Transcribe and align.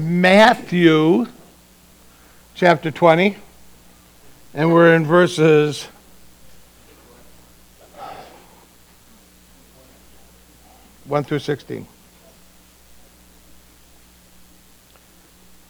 Matthew 0.00 1.26
chapter 2.54 2.90
20, 2.90 3.36
and 4.54 4.72
we're 4.72 4.94
in 4.94 5.04
verses 5.04 5.88
1 11.04 11.24
through 11.24 11.40
16. 11.40 11.86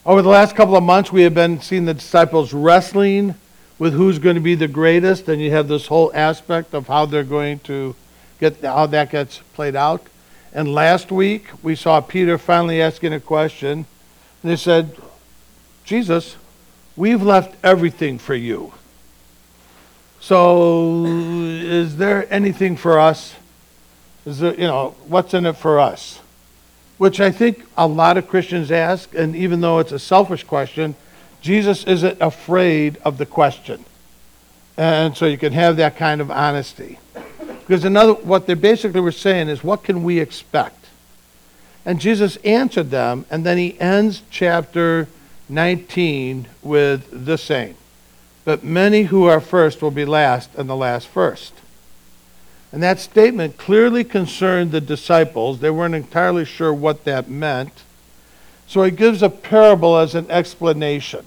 Over 0.06 0.22
the 0.22 0.28
last 0.28 0.54
couple 0.54 0.76
of 0.76 0.84
months, 0.84 1.10
we 1.10 1.22
have 1.22 1.34
been 1.34 1.60
seeing 1.60 1.84
the 1.84 1.94
disciples 1.94 2.52
wrestling 2.52 3.34
with 3.80 3.94
who's 3.94 4.20
going 4.20 4.36
to 4.36 4.40
be 4.40 4.54
the 4.54 4.68
greatest, 4.68 5.28
and 5.28 5.42
you 5.42 5.50
have 5.50 5.66
this 5.66 5.88
whole 5.88 6.12
aspect 6.14 6.72
of 6.72 6.86
how 6.86 7.04
they're 7.04 7.24
going 7.24 7.58
to 7.60 7.96
get 8.38 8.60
how 8.62 8.86
that 8.86 9.10
gets 9.10 9.38
played 9.54 9.74
out. 9.74 10.06
And 10.52 10.72
last 10.72 11.10
week, 11.10 11.48
we 11.62 11.74
saw 11.74 12.00
Peter 12.00 12.38
finally 12.38 12.80
asking 12.80 13.12
a 13.12 13.20
question. 13.20 13.86
And 14.42 14.52
they 14.52 14.56
said, 14.56 14.96
Jesus, 15.84 16.36
we've 16.96 17.22
left 17.22 17.54
everything 17.62 18.18
for 18.18 18.34
you. 18.34 18.72
So, 20.20 21.04
is 21.06 21.96
there 21.96 22.32
anything 22.32 22.76
for 22.76 22.98
us? 23.00 23.34
Is 24.26 24.38
there, 24.40 24.54
you 24.54 24.66
know, 24.66 24.94
what's 25.08 25.32
in 25.32 25.46
it 25.46 25.54
for 25.54 25.80
us? 25.80 26.20
Which 26.98 27.20
I 27.20 27.30
think 27.30 27.64
a 27.76 27.86
lot 27.86 28.18
of 28.18 28.28
Christians 28.28 28.70
ask, 28.70 29.14
and 29.14 29.34
even 29.34 29.62
though 29.62 29.78
it's 29.78 29.92
a 29.92 29.98
selfish 29.98 30.44
question, 30.44 30.94
Jesus 31.40 31.84
isn't 31.84 32.20
afraid 32.20 32.98
of 32.98 33.16
the 33.16 33.24
question. 33.24 33.84
And 34.76 35.16
so 35.16 35.26
you 35.26 35.38
can 35.38 35.52
have 35.54 35.76
that 35.76 35.96
kind 35.96 36.20
of 36.20 36.30
honesty. 36.30 36.98
Because 37.60 37.84
another, 37.84 38.14
what 38.14 38.46
they 38.46 38.54
basically 38.54 39.00
were 39.00 39.12
saying 39.12 39.48
is, 39.48 39.64
what 39.64 39.84
can 39.84 40.02
we 40.02 40.20
expect? 40.20 40.79
And 41.84 42.00
Jesus 42.00 42.36
answered 42.36 42.90
them, 42.90 43.24
and 43.30 43.44
then 43.44 43.58
he 43.58 43.78
ends 43.80 44.22
chapter 44.30 45.08
19 45.48 46.46
with 46.62 47.26
the 47.26 47.38
same. 47.38 47.74
But 48.44 48.62
many 48.64 49.04
who 49.04 49.24
are 49.26 49.40
first 49.40 49.80
will 49.80 49.90
be 49.90 50.04
last, 50.04 50.50
and 50.56 50.68
the 50.68 50.76
last 50.76 51.08
first. 51.08 51.54
And 52.72 52.82
that 52.82 53.00
statement 53.00 53.56
clearly 53.56 54.04
concerned 54.04 54.70
the 54.72 54.80
disciples. 54.80 55.60
They 55.60 55.70
weren't 55.70 55.94
entirely 55.94 56.44
sure 56.44 56.72
what 56.72 57.04
that 57.04 57.28
meant. 57.28 57.82
So 58.66 58.82
he 58.82 58.90
gives 58.90 59.22
a 59.22 59.30
parable 59.30 59.96
as 59.96 60.14
an 60.14 60.30
explanation. 60.30 61.24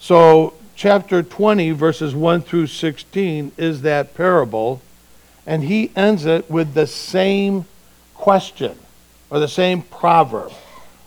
So, 0.00 0.54
chapter 0.74 1.22
20, 1.22 1.70
verses 1.70 2.12
1 2.12 2.42
through 2.42 2.66
16, 2.66 3.52
is 3.56 3.82
that 3.82 4.14
parable 4.14 4.82
and 5.46 5.64
he 5.64 5.90
ends 5.96 6.24
it 6.24 6.50
with 6.50 6.74
the 6.74 6.86
same 6.86 7.64
question 8.14 8.78
or 9.32 9.40
the 9.40 9.48
same 9.48 9.80
proverb. 9.80 10.52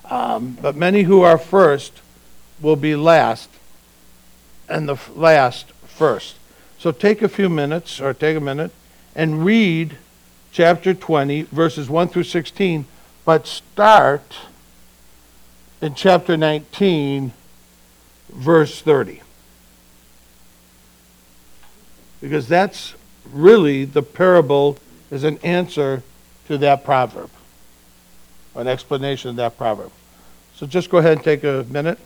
Um, 0.10 0.58
but 0.60 0.76
many 0.76 1.04
who 1.04 1.22
are 1.22 1.38
first 1.38 2.02
will 2.60 2.76
be 2.76 2.96
last, 2.96 3.50
and 4.68 4.90
the 4.90 4.98
last 5.16 5.72
first. 5.86 6.36
So 6.80 6.92
take 6.92 7.22
a 7.22 7.30
few 7.30 7.50
minutes, 7.50 8.02
or 8.02 8.16
take 8.16 8.36
a 8.36 8.40
minute, 8.40 8.72
and 9.16 9.46
read 9.46 9.98
chapter 10.52 10.96
20, 10.96 11.44
verses 11.44 11.88
1 11.88 12.08
through 12.08 12.24
16, 12.24 12.86
but 13.26 13.46
start 13.46 14.36
in 15.80 15.94
chapter 15.94 16.36
19, 16.36 17.32
verse 18.30 18.82
30. 18.82 19.22
Because 22.22 22.48
that's 22.48 22.96
really 23.32 23.86
the 23.86 24.02
parable 24.02 24.80
is 25.12 25.24
an 25.24 25.38
answer 25.44 26.02
to 26.48 26.58
that 26.58 26.84
proverb, 26.84 27.30
an 28.56 28.68
explanation 28.68 29.32
of 29.32 29.36
that 29.38 29.58
proverb. 29.58 29.92
So 30.56 30.66
just 30.66 30.90
go 30.90 30.98
ahead 31.00 31.14
and 31.14 31.24
take 31.24 31.44
a 31.44 31.66
minute. 31.70 32.00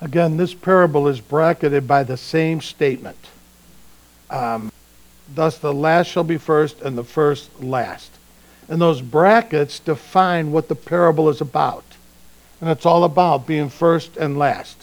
Again, 0.00 0.36
this 0.36 0.54
parable 0.54 1.08
is 1.08 1.20
bracketed 1.20 1.88
by 1.88 2.04
the 2.04 2.16
same 2.16 2.60
statement. 2.60 3.18
Um, 4.30 4.70
Thus, 5.34 5.58
the 5.58 5.74
last 5.74 6.06
shall 6.06 6.24
be 6.24 6.38
first, 6.38 6.80
and 6.80 6.96
the 6.96 7.04
first 7.04 7.62
last. 7.62 8.10
And 8.68 8.80
those 8.80 9.00
brackets 9.00 9.78
define 9.78 10.52
what 10.52 10.68
the 10.68 10.74
parable 10.74 11.28
is 11.28 11.40
about. 11.40 11.84
And 12.60 12.70
it's 12.70 12.86
all 12.86 13.04
about 13.04 13.46
being 13.46 13.68
first 13.68 14.16
and 14.16 14.38
last. 14.38 14.76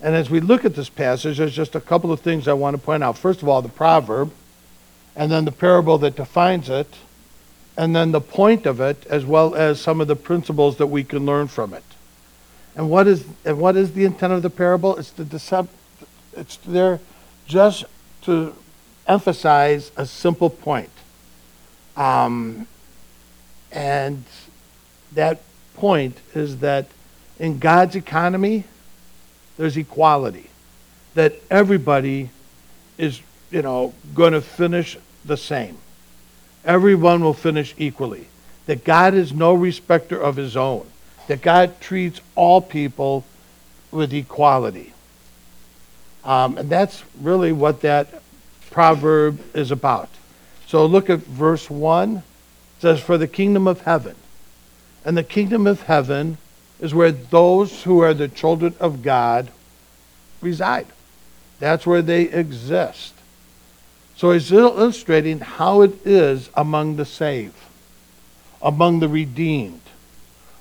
And 0.00 0.14
as 0.14 0.30
we 0.30 0.40
look 0.40 0.64
at 0.64 0.76
this 0.76 0.88
passage, 0.88 1.38
there's 1.38 1.54
just 1.54 1.74
a 1.74 1.80
couple 1.80 2.12
of 2.12 2.20
things 2.20 2.46
I 2.46 2.52
want 2.52 2.76
to 2.76 2.82
point 2.82 3.02
out. 3.02 3.18
First 3.18 3.42
of 3.42 3.48
all, 3.48 3.62
the 3.62 3.68
proverb, 3.68 4.32
and 5.16 5.30
then 5.30 5.44
the 5.44 5.52
parable 5.52 5.98
that 5.98 6.14
defines 6.14 6.68
it, 6.70 6.94
and 7.76 7.94
then 7.94 8.12
the 8.12 8.20
point 8.20 8.64
of 8.64 8.80
it, 8.80 9.06
as 9.06 9.24
well 9.24 9.54
as 9.54 9.80
some 9.80 10.00
of 10.00 10.06
the 10.06 10.16
principles 10.16 10.76
that 10.76 10.86
we 10.86 11.02
can 11.02 11.26
learn 11.26 11.48
from 11.48 11.74
it. 11.74 11.84
And 12.78 12.88
what 12.88 13.08
is 13.08 13.24
and 13.44 13.58
what 13.58 13.76
is 13.76 13.92
the 13.92 14.04
intent 14.04 14.32
of 14.32 14.42
the 14.42 14.50
parable? 14.50 14.96
It's 14.96 15.10
to 15.10 15.68
it's 16.36 16.56
there 16.58 17.00
just 17.44 17.84
to 18.22 18.54
emphasize 19.08 19.90
a 19.96 20.06
simple 20.06 20.48
point. 20.48 20.90
Um, 21.96 22.68
and 23.72 24.22
that 25.12 25.40
point 25.74 26.18
is 26.36 26.58
that 26.58 26.86
in 27.40 27.58
God's 27.58 27.96
economy, 27.96 28.62
there's 29.56 29.76
equality. 29.76 30.48
That 31.14 31.34
everybody 31.50 32.30
is, 32.96 33.20
you 33.50 33.62
know, 33.62 33.92
going 34.14 34.34
to 34.34 34.40
finish 34.40 34.96
the 35.24 35.36
same. 35.36 35.78
Everyone 36.64 37.24
will 37.24 37.34
finish 37.34 37.74
equally. 37.76 38.28
That 38.66 38.84
God 38.84 39.14
is 39.14 39.32
no 39.32 39.52
respecter 39.52 40.20
of 40.20 40.36
his 40.36 40.56
own 40.56 40.86
that 41.28 41.40
God 41.40 41.80
treats 41.80 42.20
all 42.34 42.60
people 42.60 43.24
with 43.90 44.12
equality. 44.12 44.92
Um, 46.24 46.58
and 46.58 46.68
that's 46.68 47.04
really 47.20 47.52
what 47.52 47.80
that 47.82 48.08
proverb 48.70 49.40
is 49.54 49.70
about. 49.70 50.08
So 50.66 50.84
look 50.84 51.08
at 51.08 51.20
verse 51.20 51.70
1. 51.70 52.16
It 52.16 52.22
says, 52.80 53.00
For 53.00 53.16
the 53.16 53.28
kingdom 53.28 53.66
of 53.66 53.82
heaven. 53.82 54.16
And 55.04 55.16
the 55.16 55.22
kingdom 55.22 55.66
of 55.66 55.82
heaven 55.82 56.36
is 56.80 56.94
where 56.94 57.12
those 57.12 57.84
who 57.84 58.00
are 58.00 58.12
the 58.12 58.28
children 58.28 58.74
of 58.80 59.02
God 59.02 59.50
reside. 60.40 60.86
That's 61.60 61.86
where 61.86 62.02
they 62.02 62.22
exist. 62.22 63.14
So 64.16 64.32
he's 64.32 64.52
illustrating 64.52 65.40
how 65.40 65.82
it 65.82 66.06
is 66.06 66.50
among 66.54 66.96
the 66.96 67.04
saved. 67.04 67.54
among 68.60 68.98
the 68.98 69.08
redeemed, 69.08 69.80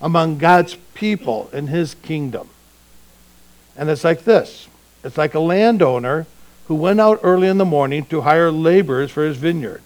among 0.01 0.37
God's 0.37 0.75
people 0.93 1.49
in 1.53 1.67
his 1.67 1.95
kingdom. 1.95 2.49
And 3.75 3.89
it's 3.89 4.03
like 4.03 4.23
this 4.23 4.67
it's 5.03 5.17
like 5.17 5.33
a 5.33 5.39
landowner 5.39 6.25
who 6.67 6.75
went 6.75 6.99
out 6.99 7.19
early 7.23 7.47
in 7.47 7.57
the 7.57 7.65
morning 7.65 8.05
to 8.05 8.21
hire 8.21 8.51
laborers 8.51 9.11
for 9.11 9.25
his 9.25 9.37
vineyard. 9.37 9.81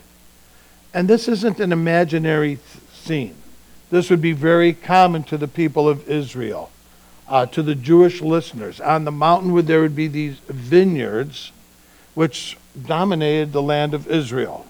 And 0.93 1.07
this 1.07 1.27
isn't 1.27 1.59
an 1.59 1.71
imaginary 1.71 2.55
th- 2.55 2.83
scene. 2.91 3.35
This 3.91 4.09
would 4.09 4.21
be 4.21 4.31
very 4.31 4.73
common 4.73 5.23
to 5.23 5.37
the 5.37 5.47
people 5.47 5.87
of 5.87 6.09
Israel, 6.09 6.71
uh, 7.27 7.45
to 7.47 7.61
the 7.61 7.75
Jewish 7.75 8.21
listeners. 8.21 8.81
On 8.81 9.05
the 9.05 9.11
mountain, 9.11 9.53
where 9.53 9.61
there 9.61 9.81
would 9.81 9.95
be 9.95 10.07
these 10.07 10.37
vineyards, 10.47 11.51
which 12.15 12.57
dominated 12.85 13.51
the 13.53 13.61
land 13.61 13.93
of 13.93 14.07
Israel. 14.07 14.65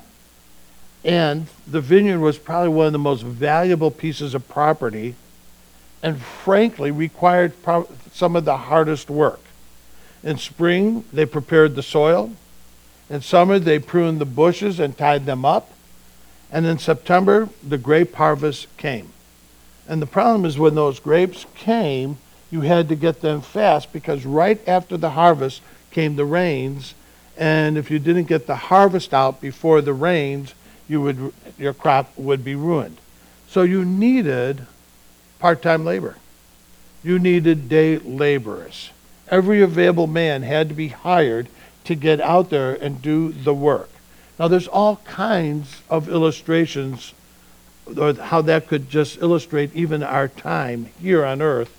And 1.03 1.47
the 1.65 1.81
vineyard 1.81 2.19
was 2.19 2.37
probably 2.37 2.69
one 2.69 2.87
of 2.87 2.93
the 2.93 2.99
most 2.99 3.23
valuable 3.23 3.89
pieces 3.89 4.35
of 4.35 4.47
property 4.47 5.15
and 6.03 6.21
frankly 6.21 6.91
required 6.91 7.53
some 8.11 8.35
of 8.35 8.45
the 8.45 8.57
hardest 8.57 9.09
work. 9.09 9.39
In 10.23 10.37
spring, 10.37 11.03
they 11.11 11.25
prepared 11.25 11.75
the 11.75 11.83
soil. 11.83 12.31
In 13.09 13.21
summer, 13.21 13.59
they 13.59 13.79
pruned 13.79 14.19
the 14.19 14.25
bushes 14.25 14.79
and 14.79 14.97
tied 14.97 15.25
them 15.25 15.45
up. 15.45 15.71
And 16.51 16.65
in 16.65 16.77
September, 16.77 17.49
the 17.67 17.77
grape 17.77 18.15
harvest 18.15 18.67
came. 18.77 19.13
And 19.87 20.01
the 20.01 20.07
problem 20.07 20.45
is 20.45 20.59
when 20.59 20.75
those 20.75 20.99
grapes 20.99 21.45
came, 21.55 22.17
you 22.51 22.61
had 22.61 22.89
to 22.89 22.95
get 22.95 23.21
them 23.21 23.41
fast 23.41 23.91
because 23.93 24.25
right 24.25 24.59
after 24.67 24.97
the 24.97 25.11
harvest 25.11 25.61
came 25.89 26.15
the 26.15 26.25
rains. 26.25 26.93
And 27.37 27.77
if 27.77 27.89
you 27.89 27.99
didn't 27.99 28.25
get 28.25 28.47
the 28.47 28.55
harvest 28.55 29.13
out 29.13 29.41
before 29.41 29.81
the 29.81 29.93
rains, 29.93 30.53
you 30.87 31.01
would, 31.01 31.33
your 31.57 31.73
crop 31.73 32.11
would 32.17 32.43
be 32.43 32.55
ruined. 32.55 32.97
So 33.47 33.63
you 33.63 33.83
needed 33.83 34.65
part 35.41 35.61
time 35.61 35.83
labor. 35.83 36.15
You 37.03 37.19
needed 37.19 37.67
day 37.67 37.97
laborers. 37.97 38.91
Every 39.27 39.61
available 39.61 40.07
man 40.07 40.43
had 40.43 40.69
to 40.69 40.75
be 40.75 40.89
hired 40.89 41.47
to 41.85 41.95
get 41.95 42.21
out 42.21 42.49
there 42.49 42.73
and 42.73 43.01
do 43.01 43.31
the 43.31 43.53
work. 43.53 43.89
Now, 44.37 44.47
there's 44.47 44.67
all 44.67 44.97
kinds 44.97 45.81
of 45.89 46.07
illustrations 46.07 47.13
or 47.97 48.13
how 48.13 48.41
that 48.43 48.67
could 48.67 48.89
just 48.89 49.21
illustrate 49.21 49.75
even 49.75 50.03
our 50.03 50.27
time 50.27 50.89
here 51.01 51.25
on 51.25 51.41
earth 51.41 51.75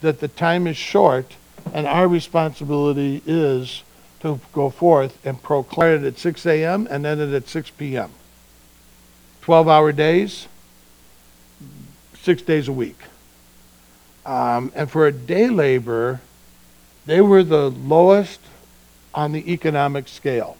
that 0.00 0.20
the 0.20 0.28
time 0.28 0.66
is 0.66 0.76
short 0.76 1.34
and 1.72 1.86
our 1.86 2.08
responsibility 2.08 3.22
is 3.26 3.82
to 4.20 4.40
go 4.52 4.70
forth 4.70 5.18
and 5.26 5.42
proclaim 5.42 6.04
it 6.04 6.06
at 6.06 6.18
6 6.18 6.46
a.m. 6.46 6.86
and 6.90 7.04
end 7.04 7.20
it 7.20 7.34
at 7.34 7.48
6 7.48 7.70
p.m. 7.70 8.10
12 9.42 9.68
hour 9.68 9.92
days, 9.92 10.46
six 12.22 12.42
days 12.42 12.68
a 12.68 12.72
week. 12.72 12.98
Um, 14.26 14.72
and 14.74 14.90
for 14.90 15.06
a 15.06 15.12
day 15.12 15.48
laborer, 15.48 16.20
they 17.06 17.20
were 17.20 17.42
the 17.42 17.70
lowest 17.70 18.40
on 19.14 19.32
the 19.32 19.52
economic 19.52 20.08
scale. 20.08 20.56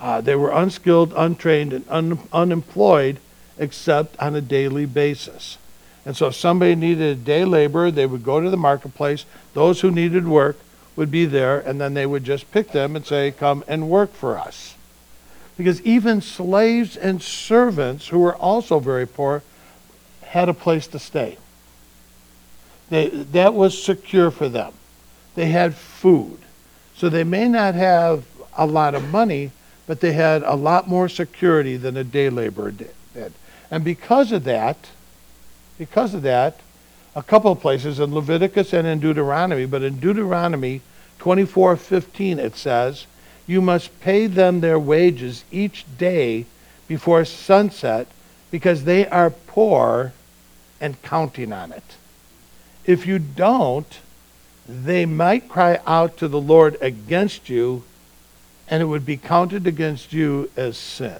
Uh, 0.00 0.20
they 0.20 0.34
were 0.34 0.50
unskilled, 0.50 1.12
untrained, 1.16 1.72
and 1.72 1.84
un- 1.88 2.18
unemployed 2.32 3.18
except 3.58 4.18
on 4.18 4.34
a 4.34 4.40
daily 4.40 4.86
basis. 4.86 5.58
And 6.04 6.16
so 6.16 6.26
if 6.26 6.34
somebody 6.34 6.74
needed 6.74 7.02
a 7.02 7.14
day 7.14 7.44
laborer, 7.44 7.90
they 7.90 8.06
would 8.06 8.24
go 8.24 8.40
to 8.40 8.50
the 8.50 8.56
marketplace. 8.56 9.24
Those 9.54 9.80
who 9.80 9.90
needed 9.90 10.26
work 10.26 10.58
would 10.96 11.10
be 11.10 11.24
there, 11.24 11.60
and 11.60 11.80
then 11.80 11.94
they 11.94 12.06
would 12.06 12.24
just 12.24 12.50
pick 12.50 12.72
them 12.72 12.94
and 12.96 13.06
say, 13.06 13.30
Come 13.30 13.64
and 13.66 13.88
work 13.88 14.12
for 14.12 14.38
us. 14.38 14.74
Because 15.56 15.80
even 15.82 16.20
slaves 16.20 16.96
and 16.96 17.22
servants, 17.22 18.08
who 18.08 18.18
were 18.18 18.36
also 18.36 18.80
very 18.80 19.06
poor, 19.06 19.42
had 20.34 20.48
a 20.48 20.54
place 20.54 20.88
to 20.88 20.98
stay. 20.98 21.38
They, 22.90 23.06
that 23.08 23.54
was 23.54 23.80
secure 23.80 24.32
for 24.32 24.48
them. 24.48 24.72
They 25.36 25.46
had 25.46 25.76
food. 25.76 26.38
So 26.96 27.08
they 27.08 27.22
may 27.22 27.46
not 27.46 27.76
have 27.76 28.24
a 28.58 28.66
lot 28.66 28.96
of 28.96 29.08
money, 29.10 29.52
but 29.86 30.00
they 30.00 30.12
had 30.12 30.42
a 30.42 30.56
lot 30.56 30.88
more 30.88 31.08
security 31.08 31.76
than 31.76 31.96
a 31.96 32.02
day 32.02 32.30
laborer 32.30 32.72
did. 32.72 33.32
And 33.70 33.84
because 33.84 34.32
of 34.32 34.42
that, 34.42 34.88
because 35.78 36.14
of 36.14 36.22
that, 36.22 36.58
a 37.14 37.22
couple 37.22 37.52
of 37.52 37.60
places 37.60 38.00
in 38.00 38.12
Leviticus 38.12 38.72
and 38.72 38.88
in 38.88 38.98
Deuteronomy, 38.98 39.66
but 39.66 39.82
in 39.82 40.00
Deuteronomy 40.00 40.80
24:15 41.20 42.40
it 42.40 42.56
says, 42.56 43.06
"You 43.46 43.62
must 43.62 44.00
pay 44.00 44.26
them 44.26 44.60
their 44.60 44.80
wages 44.80 45.44
each 45.52 45.84
day 45.96 46.46
before 46.88 47.24
sunset 47.24 48.08
because 48.50 48.82
they 48.82 49.06
are 49.06 49.30
poor 49.30 50.12
and 50.80 51.00
counting 51.02 51.52
on 51.52 51.72
it." 51.72 51.96
If 52.84 53.06
you 53.06 53.18
don't, 53.18 53.98
they 54.68 55.06
might 55.06 55.48
cry 55.48 55.80
out 55.86 56.16
to 56.18 56.28
the 56.28 56.40
Lord 56.40 56.76
against 56.80 57.48
you, 57.48 57.84
and 58.68 58.82
it 58.82 58.86
would 58.86 59.04
be 59.04 59.16
counted 59.16 59.66
against 59.66 60.12
you 60.12 60.50
as 60.56 60.76
sin. 60.76 61.18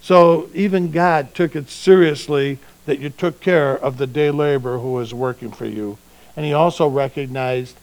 So 0.00 0.48
even 0.54 0.90
God 0.90 1.34
took 1.34 1.54
it 1.54 1.70
seriously 1.70 2.58
that 2.86 3.00
you 3.00 3.10
took 3.10 3.40
care 3.40 3.76
of 3.76 3.98
the 3.98 4.06
day 4.06 4.30
laborer 4.30 4.78
who 4.78 4.92
was 4.92 5.12
working 5.12 5.50
for 5.50 5.66
you. 5.66 5.98
And 6.36 6.46
he 6.46 6.52
also 6.52 6.88
recognized 6.88 7.76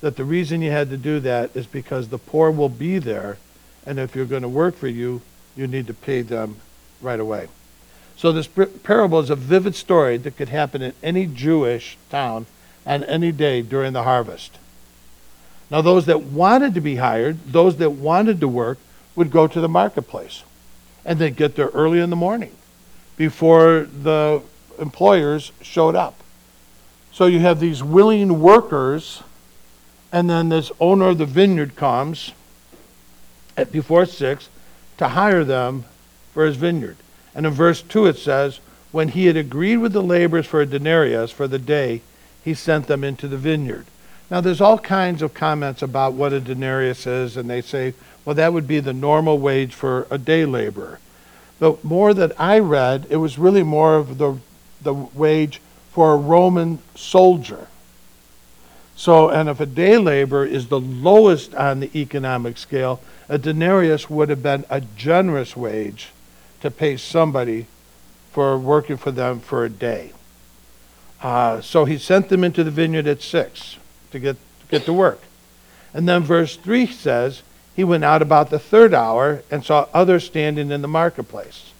that 0.00 0.16
the 0.16 0.24
reason 0.24 0.62
you 0.62 0.70
had 0.70 0.90
to 0.90 0.96
do 0.96 1.18
that 1.20 1.50
is 1.54 1.66
because 1.66 2.08
the 2.08 2.18
poor 2.18 2.50
will 2.50 2.68
be 2.68 2.98
there, 2.98 3.38
and 3.86 3.98
if 3.98 4.14
you're 4.14 4.24
going 4.26 4.42
to 4.42 4.48
work 4.48 4.76
for 4.76 4.88
you, 4.88 5.22
you 5.56 5.66
need 5.66 5.86
to 5.86 5.94
pay 5.94 6.22
them 6.22 6.56
right 7.00 7.20
away. 7.20 7.48
So 8.16 8.32
this 8.32 8.46
parable 8.46 9.20
is 9.20 9.30
a 9.30 9.36
vivid 9.36 9.74
story 9.74 10.16
that 10.18 10.36
could 10.36 10.48
happen 10.48 10.82
in 10.82 10.92
any 11.02 11.26
Jewish 11.26 11.96
town 12.10 12.46
on 12.86 13.04
any 13.04 13.32
day 13.32 13.62
during 13.62 13.92
the 13.92 14.04
harvest. 14.04 14.58
Now, 15.70 15.80
those 15.80 16.06
that 16.06 16.22
wanted 16.22 16.74
to 16.74 16.80
be 16.80 16.96
hired, 16.96 17.38
those 17.46 17.78
that 17.78 17.90
wanted 17.90 18.40
to 18.40 18.48
work, 18.48 18.78
would 19.16 19.30
go 19.30 19.46
to 19.46 19.60
the 19.60 19.68
marketplace 19.68 20.42
and 21.04 21.18
they'd 21.18 21.36
get 21.36 21.56
there 21.56 21.68
early 21.68 21.98
in 21.98 22.10
the 22.10 22.16
morning 22.16 22.52
before 23.16 23.86
the 24.02 24.42
employers 24.78 25.52
showed 25.60 25.94
up. 25.94 26.14
So 27.12 27.26
you 27.26 27.40
have 27.40 27.60
these 27.60 27.82
willing 27.82 28.40
workers, 28.40 29.22
and 30.10 30.30
then 30.30 30.48
this 30.48 30.72
owner 30.80 31.08
of 31.08 31.18
the 31.18 31.26
vineyard 31.26 31.76
comes 31.76 32.32
at 33.56 33.70
before 33.70 34.06
six 34.06 34.48
to 34.98 35.08
hire 35.08 35.44
them 35.44 35.84
for 36.32 36.46
his 36.46 36.56
vineyard. 36.56 36.96
And 37.34 37.46
in 37.46 37.52
verse 37.52 37.82
2 37.82 38.06
it 38.06 38.18
says, 38.18 38.60
When 38.90 39.08
he 39.08 39.26
had 39.26 39.36
agreed 39.36 39.78
with 39.78 39.92
the 39.92 40.02
laborers 40.02 40.46
for 40.46 40.60
a 40.60 40.66
denarius 40.66 41.30
for 41.30 41.48
the 41.48 41.58
day, 41.58 42.02
he 42.44 42.54
sent 42.54 42.86
them 42.86 43.04
into 43.04 43.28
the 43.28 43.36
vineyard. 43.36 43.86
Now, 44.30 44.40
there's 44.40 44.60
all 44.60 44.78
kinds 44.78 45.20
of 45.20 45.34
comments 45.34 45.82
about 45.82 46.14
what 46.14 46.32
a 46.32 46.40
denarius 46.40 47.06
is, 47.06 47.36
and 47.36 47.50
they 47.50 47.60
say, 47.60 47.94
well, 48.24 48.34
that 48.34 48.52
would 48.52 48.66
be 48.66 48.80
the 48.80 48.92
normal 48.92 49.38
wage 49.38 49.74
for 49.74 50.06
a 50.10 50.18
day 50.18 50.44
laborer. 50.44 51.00
The 51.58 51.76
more 51.82 52.14
that 52.14 52.32
I 52.40 52.58
read, 52.58 53.06
it 53.10 53.16
was 53.16 53.38
really 53.38 53.62
more 53.62 53.96
of 53.96 54.18
the, 54.18 54.38
the 54.80 54.94
wage 54.94 55.60
for 55.90 56.12
a 56.12 56.16
Roman 56.16 56.78
soldier. 56.94 57.68
So, 58.96 59.28
and 59.28 59.48
if 59.48 59.60
a 59.60 59.66
day 59.66 59.98
laborer 59.98 60.46
is 60.46 60.68
the 60.68 60.80
lowest 60.80 61.54
on 61.54 61.80
the 61.80 61.90
economic 61.98 62.56
scale, 62.56 63.00
a 63.28 63.38
denarius 63.38 64.08
would 64.08 64.28
have 64.28 64.42
been 64.42 64.64
a 64.70 64.80
generous 64.80 65.56
wage 65.56 66.10
to 66.62 66.70
pay 66.70 66.96
somebody 66.96 67.66
for 68.32 68.56
working 68.56 68.96
for 68.96 69.10
them 69.10 69.40
for 69.40 69.64
a 69.64 69.68
day. 69.68 70.12
Uh, 71.22 71.60
so 71.60 71.84
he 71.84 71.98
sent 71.98 72.28
them 72.28 72.42
into 72.42 72.64
the 72.64 72.70
vineyard 72.70 73.06
at 73.06 73.22
six 73.22 73.76
to 74.10 74.18
get, 74.18 74.36
to 74.36 74.66
get 74.68 74.84
to 74.86 74.92
work. 74.92 75.20
And 75.94 76.08
then 76.08 76.22
verse 76.22 76.56
3 76.56 76.86
says, 76.86 77.42
he 77.74 77.84
went 77.84 78.04
out 78.04 78.22
about 78.22 78.50
the 78.50 78.58
third 78.58 78.92
hour 78.92 79.42
and 79.50 79.64
saw 79.64 79.86
others 79.94 80.24
standing 80.24 80.70
in 80.70 80.82
the 80.82 80.88
marketplace. 80.88 81.72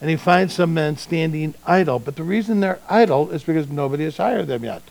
And 0.00 0.10
he 0.10 0.16
finds 0.16 0.54
some 0.54 0.74
men 0.74 0.96
standing 0.96 1.54
idle. 1.66 1.98
But 1.98 2.16
the 2.16 2.22
reason 2.22 2.60
they're 2.60 2.80
idle 2.88 3.30
is 3.30 3.44
because 3.44 3.68
nobody 3.68 4.04
has 4.04 4.18
hired 4.18 4.46
them 4.46 4.64
yet. 4.64 4.82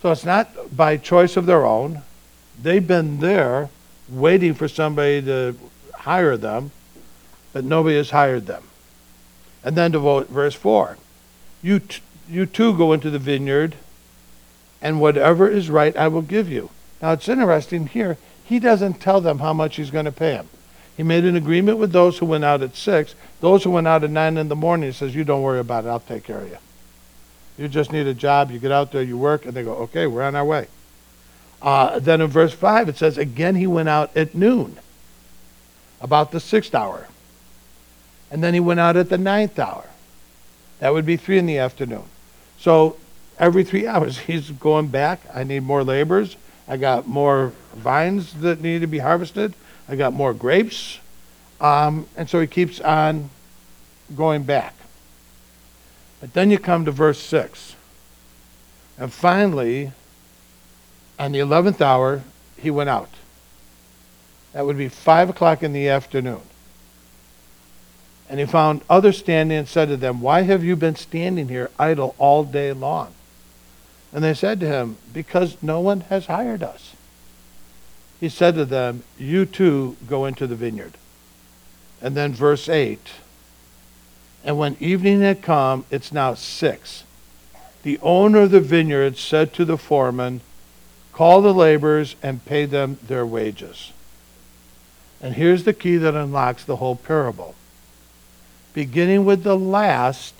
So 0.00 0.10
it's 0.10 0.24
not 0.24 0.74
by 0.74 0.96
choice 0.96 1.36
of 1.36 1.46
their 1.46 1.64
own. 1.64 2.02
They've 2.60 2.86
been 2.86 3.20
there 3.20 3.68
waiting 4.08 4.54
for 4.54 4.66
somebody 4.66 5.22
to 5.22 5.56
hire 5.94 6.36
them, 6.36 6.70
but 7.52 7.64
nobody 7.64 7.96
has 7.96 8.10
hired 8.10 8.46
them. 8.46 8.64
And 9.64 9.76
then 9.76 9.92
to 9.92 10.24
verse 10.24 10.54
4 10.54 10.98
you, 11.62 11.78
t- 11.78 12.02
you 12.28 12.46
too 12.46 12.76
go 12.76 12.92
into 12.92 13.08
the 13.08 13.20
vineyard, 13.20 13.76
and 14.80 15.00
whatever 15.00 15.48
is 15.48 15.70
right 15.70 15.96
I 15.96 16.08
will 16.08 16.22
give 16.22 16.48
you. 16.48 16.70
Now 17.00 17.12
it's 17.12 17.28
interesting 17.28 17.86
here 17.86 18.18
he 18.52 18.58
doesn't 18.58 19.00
tell 19.00 19.20
them 19.20 19.38
how 19.38 19.52
much 19.52 19.76
he's 19.76 19.90
going 19.90 20.04
to 20.04 20.12
pay 20.12 20.34
them. 20.34 20.48
He 20.96 21.02
made 21.02 21.24
an 21.24 21.36
agreement 21.36 21.78
with 21.78 21.92
those 21.92 22.18
who 22.18 22.26
went 22.26 22.44
out 22.44 22.60
at 22.60 22.76
6. 22.76 23.14
Those 23.40 23.64
who 23.64 23.70
went 23.70 23.88
out 23.88 24.04
at 24.04 24.10
9 24.10 24.36
in 24.36 24.48
the 24.48 24.56
morning, 24.56 24.90
he 24.90 24.92
says, 24.92 25.14
You 25.14 25.24
don't 25.24 25.40
worry 25.42 25.60
about 25.60 25.86
it. 25.86 25.88
I'll 25.88 26.00
take 26.00 26.24
care 26.24 26.40
of 26.40 26.50
you. 26.50 26.58
You 27.56 27.68
just 27.68 27.92
need 27.92 28.06
a 28.06 28.12
job. 28.12 28.50
You 28.50 28.58
get 28.58 28.72
out 28.72 28.92
there, 28.92 29.02
you 29.02 29.16
work, 29.16 29.46
and 29.46 29.54
they 29.54 29.62
go, 29.62 29.72
Okay, 29.74 30.06
we're 30.06 30.22
on 30.22 30.34
our 30.34 30.44
way. 30.44 30.66
Uh, 31.62 31.98
then 31.98 32.20
in 32.20 32.28
verse 32.28 32.52
5, 32.52 32.90
it 32.90 32.98
says, 32.98 33.16
Again 33.16 33.54
he 33.54 33.66
went 33.66 33.88
out 33.88 34.14
at 34.14 34.34
noon, 34.34 34.78
about 36.00 36.30
the 36.30 36.40
sixth 36.40 36.74
hour. 36.74 37.08
And 38.32 38.42
then 38.42 38.54
he 38.54 38.60
went 38.60 38.80
out 38.80 38.96
at 38.96 39.10
the 39.10 39.18
ninth 39.18 39.58
hour. 39.58 39.84
That 40.80 40.94
would 40.94 41.04
be 41.04 41.18
three 41.18 41.38
in 41.38 41.44
the 41.44 41.58
afternoon. 41.58 42.04
So 42.58 42.96
every 43.38 43.62
three 43.62 43.86
hours, 43.92 44.20
he's 44.20 44.50
going 44.50 44.88
back. 44.88 45.20
I 45.32 45.44
need 45.44 45.62
more 45.62 45.84
laborers. 45.84 46.36
I 46.66 46.78
got 46.78 47.06
more 47.06 47.52
vines 47.74 48.32
that 48.40 48.62
need 48.62 48.80
to 48.80 48.86
be 48.86 49.00
harvested. 49.00 49.52
I 49.86 49.96
got 49.96 50.14
more 50.14 50.32
grapes. 50.32 50.98
Um, 51.60 52.08
and 52.16 52.28
so 52.28 52.40
he 52.40 52.46
keeps 52.46 52.80
on 52.80 53.28
going 54.16 54.44
back. 54.44 54.74
But 56.20 56.32
then 56.32 56.50
you 56.50 56.58
come 56.58 56.86
to 56.86 56.90
verse 56.90 57.20
6. 57.20 57.76
And 58.96 59.12
finally, 59.12 59.92
on 61.18 61.32
the 61.32 61.40
11th 61.40 61.82
hour, 61.82 62.22
he 62.56 62.70
went 62.70 62.88
out. 62.88 63.10
That 64.54 64.64
would 64.64 64.78
be 64.78 64.88
5 64.88 65.30
o'clock 65.30 65.62
in 65.62 65.74
the 65.74 65.88
afternoon. 65.88 66.40
And 68.32 68.40
he 68.40 68.46
found 68.46 68.80
others 68.88 69.18
standing 69.18 69.58
and 69.58 69.68
said 69.68 69.88
to 69.88 69.96
them, 69.98 70.22
Why 70.22 70.40
have 70.40 70.64
you 70.64 70.74
been 70.74 70.96
standing 70.96 71.48
here 71.48 71.70
idle 71.78 72.14
all 72.16 72.44
day 72.44 72.72
long? 72.72 73.12
And 74.10 74.24
they 74.24 74.32
said 74.32 74.58
to 74.60 74.66
him, 74.66 74.96
Because 75.12 75.62
no 75.62 75.80
one 75.80 76.00
has 76.08 76.24
hired 76.24 76.62
us. 76.62 76.94
He 78.20 78.30
said 78.30 78.54
to 78.54 78.64
them, 78.64 79.02
You 79.18 79.44
too 79.44 79.98
go 80.08 80.24
into 80.24 80.46
the 80.46 80.56
vineyard. 80.56 80.94
And 82.00 82.16
then 82.16 82.32
verse 82.32 82.70
8 82.70 83.06
And 84.42 84.56
when 84.56 84.78
evening 84.80 85.20
had 85.20 85.42
come, 85.42 85.84
it's 85.90 86.10
now 86.10 86.32
six. 86.32 87.04
The 87.82 87.98
owner 88.00 88.44
of 88.44 88.50
the 88.50 88.62
vineyard 88.62 89.18
said 89.18 89.52
to 89.52 89.66
the 89.66 89.76
foreman, 89.76 90.40
Call 91.12 91.42
the 91.42 91.52
laborers 91.52 92.16
and 92.22 92.42
pay 92.46 92.64
them 92.64 92.98
their 93.06 93.26
wages. 93.26 93.92
And 95.20 95.34
here's 95.34 95.64
the 95.64 95.74
key 95.74 95.98
that 95.98 96.14
unlocks 96.14 96.64
the 96.64 96.76
whole 96.76 96.96
parable. 96.96 97.56
Beginning 98.74 99.24
with 99.24 99.42
the 99.42 99.56
last 99.56 100.34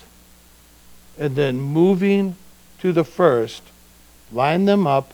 and 1.18 1.36
then 1.36 1.60
moving 1.60 2.36
to 2.80 2.92
the 2.92 3.04
first, 3.04 3.62
line 4.32 4.64
them 4.64 4.86
up, 4.86 5.12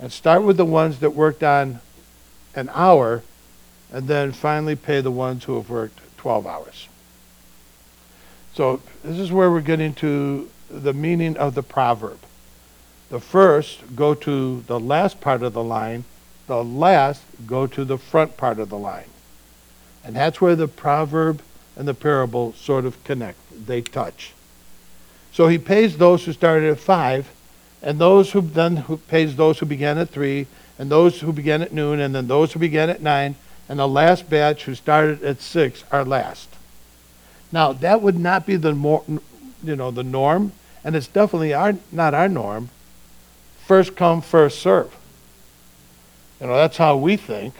and 0.00 0.12
start 0.12 0.42
with 0.42 0.56
the 0.56 0.64
ones 0.64 1.00
that 1.00 1.10
worked 1.10 1.42
on 1.42 1.80
an 2.54 2.70
hour, 2.72 3.22
and 3.92 4.08
then 4.08 4.32
finally 4.32 4.76
pay 4.76 5.00
the 5.00 5.10
ones 5.10 5.44
who 5.44 5.56
have 5.56 5.68
worked 5.68 6.00
12 6.16 6.46
hours. 6.46 6.88
So 8.54 8.80
this 9.04 9.18
is 9.18 9.30
where 9.30 9.50
we're 9.50 9.60
getting 9.60 9.94
to 9.94 10.48
the 10.70 10.92
meaning 10.92 11.36
of 11.36 11.54
the 11.54 11.62
proverb. 11.62 12.18
The 13.10 13.20
first 13.20 13.96
go 13.96 14.14
to 14.14 14.62
the 14.66 14.80
last 14.80 15.20
part 15.20 15.42
of 15.42 15.52
the 15.52 15.62
line, 15.62 16.04
the 16.46 16.64
last 16.64 17.22
go 17.46 17.66
to 17.66 17.84
the 17.84 17.98
front 17.98 18.36
part 18.36 18.58
of 18.58 18.68
the 18.68 18.78
line. 18.78 19.08
And 20.04 20.16
that's 20.16 20.40
where 20.40 20.56
the 20.56 20.68
proverb 20.68 21.42
and 21.78 21.88
the 21.88 21.94
parable 21.94 22.52
sort 22.54 22.84
of 22.84 23.02
connect. 23.04 23.38
They 23.66 23.80
touch. 23.80 24.32
So 25.32 25.46
he 25.46 25.56
pays 25.56 25.96
those 25.96 26.24
who 26.24 26.32
started 26.32 26.70
at 26.70 26.80
five, 26.80 27.30
and 27.80 28.00
those 28.00 28.32
who 28.32 28.40
then 28.40 28.76
who 28.76 28.96
pays 28.96 29.36
those 29.36 29.60
who 29.60 29.66
began 29.66 29.96
at 29.96 30.10
three, 30.10 30.48
and 30.78 30.90
those 30.90 31.20
who 31.20 31.32
began 31.32 31.62
at 31.62 31.72
noon, 31.72 32.00
and 32.00 32.14
then 32.14 32.26
those 32.26 32.52
who 32.52 32.58
began 32.58 32.90
at 32.90 33.00
nine, 33.00 33.36
and 33.68 33.78
the 33.78 33.86
last 33.86 34.28
batch 34.28 34.64
who 34.64 34.74
started 34.74 35.22
at 35.22 35.40
six 35.40 35.84
are 35.92 36.04
last. 36.04 36.48
Now 37.52 37.72
that 37.72 38.02
would 38.02 38.18
not 38.18 38.44
be 38.44 38.56
the 38.56 38.74
more, 38.74 39.04
you 39.62 39.76
know, 39.76 39.92
the 39.92 40.02
norm, 40.02 40.52
and 40.82 40.96
it's 40.96 41.06
definitely 41.06 41.54
our, 41.54 41.74
not 41.92 42.12
our 42.12 42.28
norm. 42.28 42.70
First 43.66 43.94
come, 43.94 44.20
first 44.20 44.58
serve. 44.58 44.94
You 46.40 46.48
know, 46.48 46.56
that's 46.56 46.76
how 46.76 46.96
we 46.96 47.16
think. 47.16 47.54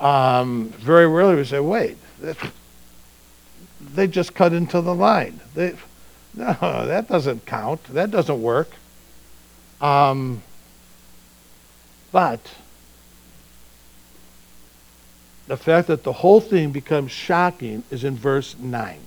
Um, 0.00 0.68
very 0.78 1.06
rarely 1.06 1.36
we 1.36 1.44
say, 1.44 1.60
wait, 1.60 1.98
they 3.92 4.06
just 4.06 4.34
cut 4.34 4.52
into 4.52 4.80
the 4.80 4.94
line. 4.94 5.40
They, 5.54 5.74
no, 6.34 6.54
that 6.60 7.08
doesn't 7.08 7.46
count. 7.46 7.84
That 7.84 8.10
doesn't 8.10 8.42
work. 8.42 8.70
Um, 9.80 10.42
but 12.10 12.40
the 15.46 15.56
fact 15.56 15.88
that 15.88 16.04
the 16.04 16.12
whole 16.12 16.40
thing 16.40 16.70
becomes 16.70 17.10
shocking 17.10 17.84
is 17.90 18.04
in 18.04 18.16
verse 18.16 18.56
9. 18.58 18.98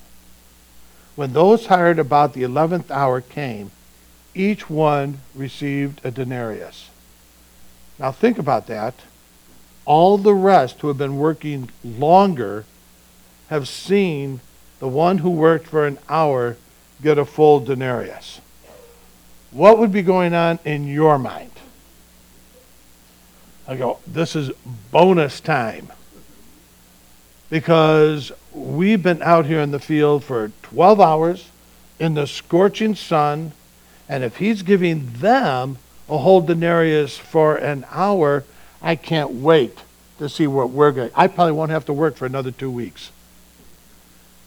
When 1.16 1.34
those 1.34 1.66
hired 1.66 1.98
about 1.98 2.34
the 2.34 2.44
eleventh 2.44 2.92
hour 2.92 3.22
came, 3.22 3.72
each 4.36 4.70
one 4.70 5.22
received 5.34 6.00
a 6.04 6.12
denarius. 6.12 6.90
Now 7.98 8.12
think 8.12 8.38
about 8.38 8.68
that. 8.68 8.94
All 9.86 10.18
the 10.18 10.36
rest 10.36 10.82
who 10.82 10.90
have 10.90 10.98
been 10.98 11.18
working 11.18 11.72
longer 11.84 12.66
have 13.50 13.68
seen 13.68 14.42
the 14.80 14.88
one 14.88 15.20
who 15.20 15.30
worked 15.30 15.68
for 15.68 15.88
an 15.88 15.98
hour 16.10 16.58
get 17.02 17.18
a 17.18 17.26
full 17.26 17.60
denarius. 17.60 18.42
What 19.52 19.80
would 19.80 19.92
be 19.92 20.02
going 20.02 20.34
on 20.34 20.60
in 20.66 20.88
your 20.88 21.18
mind? 21.18 21.52
I 23.68 23.76
go, 23.76 24.00
this 24.08 24.36
is 24.36 24.52
bonus 24.92 25.40
time 25.40 25.92
because 27.50 28.32
we've 28.54 29.02
been 29.02 29.22
out 29.22 29.46
here 29.46 29.62
in 29.62 29.72
the 29.72 29.80
field 29.80 30.24
for 30.24 30.52
12 30.64 31.00
hours 31.00 31.50
in 32.00 32.14
the 32.14 32.28
scorching 32.28 32.96
sun, 32.96 33.52
and 34.08 34.24
if 34.24 34.38
he's 34.38 34.62
giving 34.62 35.12
them 35.14 35.78
a 36.10 36.18
whole 36.18 36.42
denarius 36.42 37.18
for 37.18 37.56
an 37.56 37.86
hour, 37.92 38.44
I 38.82 38.96
can't 38.96 39.32
wait 39.32 39.78
to 40.20 40.30
see 40.30 40.48
what 40.48 40.70
we're 40.70 40.92
going. 40.92 41.12
I 41.16 41.28
probably 41.28 41.54
won't 41.54 41.72
have 41.72 41.86
to 41.86 41.94
work 41.94 42.16
for 42.16 42.26
another 42.26 42.52
two 42.52 42.72
weeks 42.72 43.12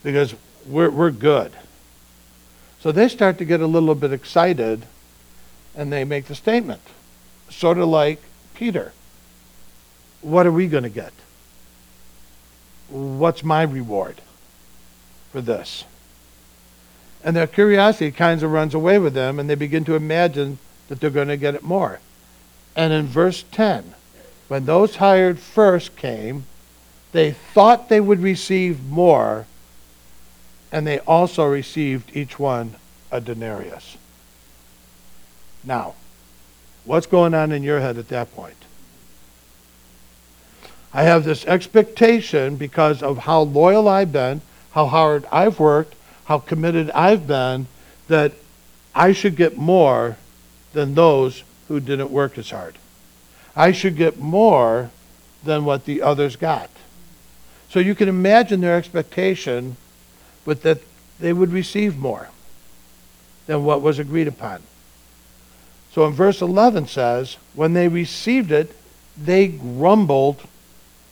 because 0.03 0.35
we're 0.67 0.91
we're 0.91 1.11
good. 1.11 1.53
So 2.81 2.93
they 2.93 3.09
start 3.09 3.39
to 3.39 3.45
get 3.45 3.61
a 3.61 3.67
little 3.67 3.95
bit 3.95 4.13
excited, 4.13 4.87
and 5.77 5.93
they 5.93 6.05
make 6.05 6.27
the 6.27 6.35
statement, 6.35 6.81
sort 7.49 7.79
of 7.79 7.89
like 7.89 8.21
Peter. 8.55 8.93
What 10.23 10.47
are 10.47 10.53
we 10.53 10.67
going 10.67 10.85
to 10.85 10.91
get? 10.91 11.13
what's 12.91 13.45
my 13.45 13.63
reward 13.63 14.21
for 15.33 15.41
this? 15.41 15.85
And 17.23 17.37
their 17.37 17.47
curiosity 17.47 18.11
kind 18.11 18.43
of 18.43 18.51
runs 18.51 18.75
away 18.75 18.99
with 18.99 19.15
them, 19.15 19.39
and 19.39 19.49
they 19.49 19.55
begin 19.55 19.85
to 19.85 19.95
imagine 19.95 20.59
that 20.89 21.01
they're 21.01 21.11
going 21.11 21.29
to 21.29 21.37
get 21.37 21.55
it 21.55 21.63
more. 21.63 22.01
And 22.75 22.93
in 22.93 23.07
verse 23.07 23.45
10, 23.53 23.95
when 24.49 24.65
those 24.65 24.97
hired 24.97 25.39
first 25.39 25.97
came, 25.97 26.47
they 27.13 27.33
thought 27.33 27.89
they 27.89 28.01
would 28.01 28.21
receive 28.21 28.85
more, 28.85 29.47
and 30.73 30.87
they 30.87 30.99
also 31.01 31.45
received 31.45 32.17
each 32.17 32.39
one 32.39 32.77
a 33.11 33.21
denarius. 33.21 33.97
Now, 35.65 35.95
what's 36.85 37.07
going 37.07 37.35
on 37.35 37.53
in 37.53 37.63
your 37.63 37.81
head 37.81 37.99
at 37.99 38.09
that 38.09 38.35
point? 38.35 38.57
I 40.93 41.03
have 41.05 41.25
this 41.25 41.45
expectation 41.45 42.57
because 42.57 43.03
of 43.03 43.19
how 43.19 43.43
loyal 43.43 43.89
I've 43.89 44.13
been, 44.13 44.41
how 44.73 44.87
hard 44.87 45.27
I've 45.31 45.61
worked, 45.61 45.95
how 46.25 46.39
committed 46.39 46.91
I've 46.91 47.27
been, 47.27 47.67
that 48.09 48.33
I 48.95 49.13
should 49.13 49.37
get 49.37 49.57
more 49.57 50.17
than 50.73 50.95
those 50.95 51.45
who 51.69 51.79
didn't 51.81 52.11
work 52.11 52.39
as 52.39 52.51
hard. 52.51 52.77
I 53.55 53.73
should 53.73 53.97
get 53.97 54.19
more 54.19 54.91
than 55.45 55.65
what 55.65 55.85
the 55.85 56.03
others 56.03 56.37
got. 56.37 56.71
So 57.69 57.79
you 57.79 57.95
can 57.95 58.09
imagine 58.09 58.61
their 58.61 58.77
expectation, 58.77 59.77
but 60.45 60.63
that 60.63 60.81
they 61.19 61.33
would 61.33 61.53
receive 61.53 61.97
more 61.97 62.29
than 63.47 63.65
what 63.65 63.83
was 63.83 63.99
agreed 63.99 64.29
upon. 64.29 64.63
So 65.93 66.07
in 66.07 66.13
verse 66.13 66.41
11 66.41 66.87
says, 66.87 67.37
when 67.55 67.73
they 67.73 67.89
received 67.89 68.53
it, 68.53 68.77
they 69.17 69.49
grumbled 69.49 70.43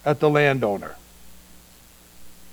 at 0.05 0.21
the 0.21 0.31
landowner. 0.31 0.97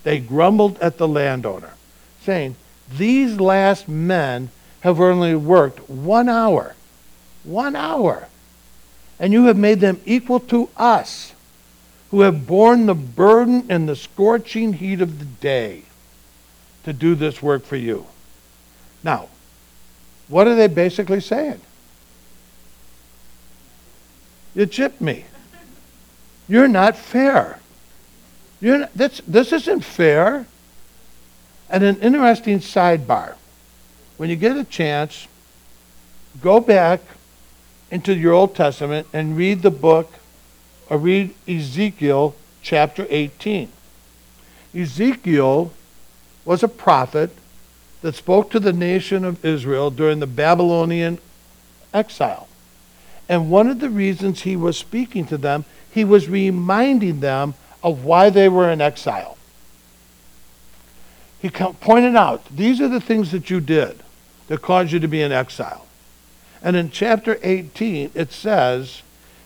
They 0.04 0.20
grumbled 0.20 0.78
at 0.80 0.98
the 0.98 1.08
landowner, 1.08 1.74
saying, 2.22 2.56
These 2.96 3.40
last 3.40 3.88
men 3.88 4.50
have 4.82 5.00
only 5.00 5.36
worked 5.36 5.90
one 5.90 6.30
hour. 6.30 6.76
One 7.44 7.76
hour. 7.76 8.28
And 9.20 9.32
you 9.32 9.46
have 9.46 9.58
made 9.58 9.80
them 9.80 10.02
equal 10.06 10.40
to 10.42 10.70
us, 10.78 11.34
who 12.12 12.22
have 12.22 12.46
borne 12.46 12.86
the 12.86 12.96
burden 12.96 13.66
and 13.70 13.88
the 13.88 13.96
scorching 13.96 14.74
heat 14.74 15.02
of 15.02 15.20
the 15.20 15.26
day 15.26 15.85
to 16.86 16.94
do 16.94 17.16
this 17.16 17.42
work 17.42 17.66
for 17.66 17.76
you. 17.76 18.06
Now, 19.04 19.28
what 20.28 20.48
are 20.48 20.56
they 20.56 20.68
basically 20.68 21.20
saying? 21.20 21.60
You 24.54 24.66
chipped 24.68 25.02
me. 25.02 25.26
You're 26.48 26.68
not 26.68 26.96
fair. 26.96 27.60
You're 28.62 28.80
not, 28.80 28.94
that's, 28.94 29.20
this 29.28 29.52
isn't 29.52 29.82
fair. 29.82 30.46
And 31.70 31.84
an 31.84 31.98
interesting 31.98 32.60
sidebar. 32.60 33.36
When 34.18 34.30
you 34.30 34.36
get 34.36 34.56
a 34.56 34.64
chance, 34.64 35.28
go 36.42 36.60
back 36.60 37.02
into 37.90 38.14
your 38.16 38.34
Old 38.34 38.56
Testament 38.56 39.08
and 39.12 39.36
read 39.36 39.64
the 39.64 39.72
book 39.72 40.14
or 40.88 41.00
read 41.00 41.34
Ezekiel 41.48 42.36
chapter 42.62 43.08
18. 43.10 43.72
Ezekiel 44.76 45.72
was 46.46 46.64
a 46.64 46.68
prophet 46.68 47.32
that 48.02 48.16
spoke 48.16 48.52
to 48.52 48.60
the 48.60 48.72
nation 48.72 49.26
of 49.26 49.44
Israel 49.44 49.90
during 49.90 50.20
the 50.20 50.28
Babylonian 50.28 51.18
exile. 51.94 52.48
And 53.28 53.50
one 53.50 53.68
of 53.68 53.80
the 53.80 53.90
reasons 53.90 54.42
he 54.42 54.56
was 54.56 54.78
speaking 54.78 55.26
to 55.26 55.38
them, 55.38 55.66
he 55.92 56.04
was 56.04 56.30
reminding 56.30 57.20
them 57.20 57.56
of 57.84 58.06
why 58.06 58.30
they 58.30 58.48
were 58.48 58.70
in 58.70 58.82
exile. 58.82 59.38
He 61.42 61.50
pointed 61.50 62.16
out, 62.16 62.44
these 62.56 62.80
are 62.82 62.88
the 62.88 63.02
things 63.02 63.32
that 63.32 63.50
you 63.50 63.60
did 63.60 64.00
that 64.48 64.62
caused 64.62 64.92
you 64.92 65.00
to 65.00 65.08
be 65.08 65.22
in 65.22 65.32
exile. 65.32 65.86
And 66.62 66.76
in 66.76 66.90
chapter 66.90 67.40
18, 67.44 68.12
it 68.14 68.32
says, 68.32 69.02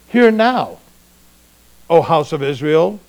Hear 0.08 0.32
now, 0.32 0.80
O 1.90 2.02
house 2.02 2.32
of 2.32 2.44
Israel. 2.44 3.00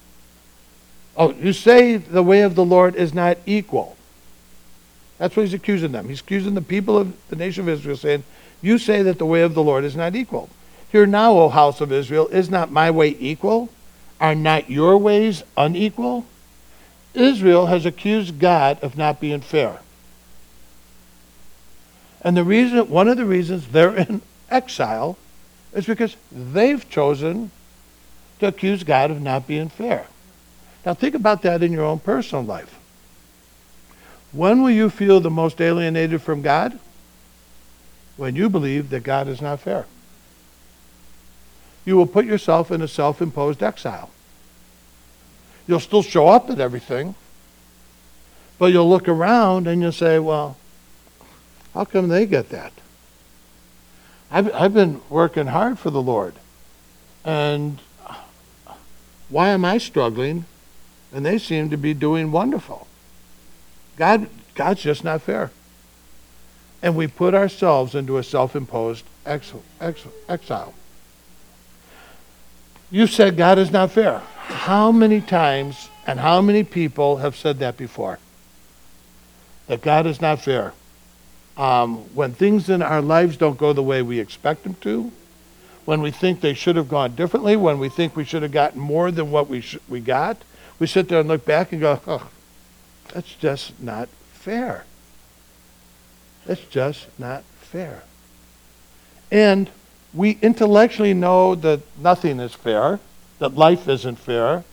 Oh, 1.17 1.33
you 1.33 1.53
say 1.53 1.97
the 1.97 2.23
way 2.23 2.43
of 2.43 2.55
the 2.55 2.65
Lord 2.65 2.95
is 2.95 3.13
not 3.13 3.39
equal. 3.47 3.97
That's 5.19 5.37
what 5.37 5.45
he's 5.45 5.55
accusing 5.55 5.93
them. 5.93 6.09
He's 6.09 6.21
accusing 6.21 6.55
the 6.55 6.63
people 6.63 6.97
of 6.97 7.15
the 7.29 7.37
nation 7.37 7.63
of 7.63 7.69
Israel, 7.69 7.97
saying, 7.97 8.25
You 8.63 8.79
say 8.79 9.03
that 9.03 9.19
the 9.19 9.27
way 9.27 9.43
of 9.43 9.55
the 9.55 9.63
Lord 9.63 9.85
is 9.85 9.95
not 9.95 10.15
equal. 10.15 10.49
Hear 10.91 11.07
now, 11.07 11.33
O 11.33 11.49
house 11.49 11.81
of 11.81 11.93
Israel, 11.93 12.27
is 12.29 12.49
not 12.49 12.73
my 12.73 12.91
way 12.91 13.17
equal? 13.21 13.69
Are 14.21 14.35
not 14.35 14.71
your 14.71 14.97
ways 14.99 15.43
unequal? 15.57 16.27
Israel 17.15 17.67
has 17.67 17.87
accused 17.87 18.39
God 18.39 18.79
of 18.83 18.97
not 18.97 19.21
being 19.21 19.41
fair. 19.41 19.81
And 22.23 22.37
the 22.37 22.45
reason, 22.45 22.89
one 22.89 23.09
of 23.09 23.17
the 23.17 23.25
reasons 23.25 23.69
they're 23.69 23.97
in 23.97 24.23
exile 24.51 25.17
is 25.73 25.87
because 25.87 26.17
they've 26.31 26.89
chosen 26.89 27.51
to 28.41 28.47
accuse 28.47 28.85
God 28.85 29.11
of 29.11 29.21
not 29.21 29.47
being 29.47 29.69
fair. 29.69 30.07
Now 30.85 30.95
think 30.95 31.15
about 31.15 31.43
that 31.43 31.63
in 31.63 31.73
your 31.73 31.85
own 31.85 31.99
personal 31.99 32.45
life. 32.45 32.79
When 34.33 34.63
will 34.63 34.71
you 34.71 34.91
feel 34.91 35.21
the 35.21 35.31
most 35.31 35.61
alienated 35.61 36.23
from 36.23 36.43
God? 36.43 36.79
When 38.17 38.37
you 38.37 38.49
believe 38.49 38.91
that 38.91 39.03
God 39.03 39.29
is 39.29 39.41
not 39.41 39.61
fair. 39.61 39.87
You 41.85 41.97
will 41.97 42.07
put 42.07 42.27
yourself 42.27 42.71
in 42.71 42.83
a 42.83 42.89
self 42.89 43.21
imposed 43.23 43.63
exile. 43.63 44.11
You'll 45.67 45.81
still 45.81 46.03
show 46.03 46.29
up 46.29 46.51
at 46.51 46.61
everything, 46.61 47.15
but 48.59 48.73
you'll 48.73 48.89
look 48.89 49.09
around 49.09 49.67
and 49.67 49.81
you'll 49.81 49.93
say, 49.93 50.19
well, 50.19 50.57
how 51.75 51.85
come 51.85 52.09
they 52.09 52.27
get 52.27 52.51
that? 52.51 52.73
I've, 54.31 54.53
I've 54.55 54.75
been 54.75 55.01
working 55.09 55.49
hard 55.49 55.79
for 55.79 55.91
the 55.91 56.03
Lord. 56.03 56.35
And 57.25 57.81
why 59.29 59.49
am 59.49 59.65
I 59.65 59.79
struggling? 59.79 60.45
And 61.13 61.27
they 61.27 61.39
seem 61.39 61.71
to 61.71 61.77
be 61.77 61.95
doing 61.95 62.31
wonderful. 62.31 62.87
God, 63.97 64.29
God's 64.55 64.83
just 64.83 65.05
not 65.05 65.23
fair. 65.23 65.51
And 66.83 66.97
we 66.97 67.07
put 67.07 67.35
ourselves 67.35 67.95
into 67.95 68.17
a 68.17 68.23
self 68.23 68.57
imposed 68.57 69.05
exile. 69.27 70.75
You 72.91 73.07
said 73.07 73.37
God 73.37 73.59
is 73.59 73.71
not 73.71 73.91
fair. 73.91 74.21
How 74.37 74.91
many 74.91 75.21
times 75.21 75.89
and 76.07 76.19
how 76.19 76.41
many 76.41 76.65
people 76.65 77.19
have 77.19 77.37
said 77.37 77.59
that 77.59 77.77
before? 77.77 78.19
That 79.67 79.83
God 79.83 80.07
is 80.07 80.21
not 80.21 80.41
fair. 80.41 80.73
Um, 81.57 81.99
when 82.15 82.33
things 82.33 82.69
in 82.71 82.83
our 82.83 83.03
lives 83.03 83.37
don't 83.37 83.59
go 83.59 83.73
the 83.73 83.83
way 83.83 84.03
we 84.03 84.19
expect 84.19 84.65
them 84.65 84.75
to, 84.81 85.13
when 85.85 86.01
we 86.01 86.11
think 86.11 86.41
they 86.41 86.55
should 86.55 86.77
have 86.77 86.89
gone 86.89 87.15
differently, 87.15 87.57
when 87.57 87.79
we 87.79 87.89
think 87.89 88.17
we 88.17 88.25
should 88.25 88.43
have 88.43 88.53
gotten 88.53 88.81
more 88.81 89.11
than 89.11 89.31
what 89.31 89.49
we, 89.49 89.61
sh- 89.61 89.79
we 89.89 90.01
got, 90.01 90.39
we 90.81 90.87
sit 90.87 91.09
there 91.09 91.21
and 91.21 91.29
look 91.29 91.45
back 91.45 91.71
and 91.71 91.81
go, 91.81 92.01
oh, 92.07 92.29
that's 93.13 93.35
just 93.35 93.79
not 93.81 94.09
fair. 94.33 94.85
That's 96.47 96.65
just 96.65 97.07
not 97.19 97.45
fair. 97.61 98.03
And 99.31 99.71
we 100.15 100.39
intellectually 100.43 101.15
know 101.15 101.55
that 101.55 101.81
nothing 101.99 102.41
is 102.41 102.55
fair, 102.55 102.99
that 103.39 103.55
life 103.55 103.89
isn't 103.89 104.17
fair, 104.17 104.65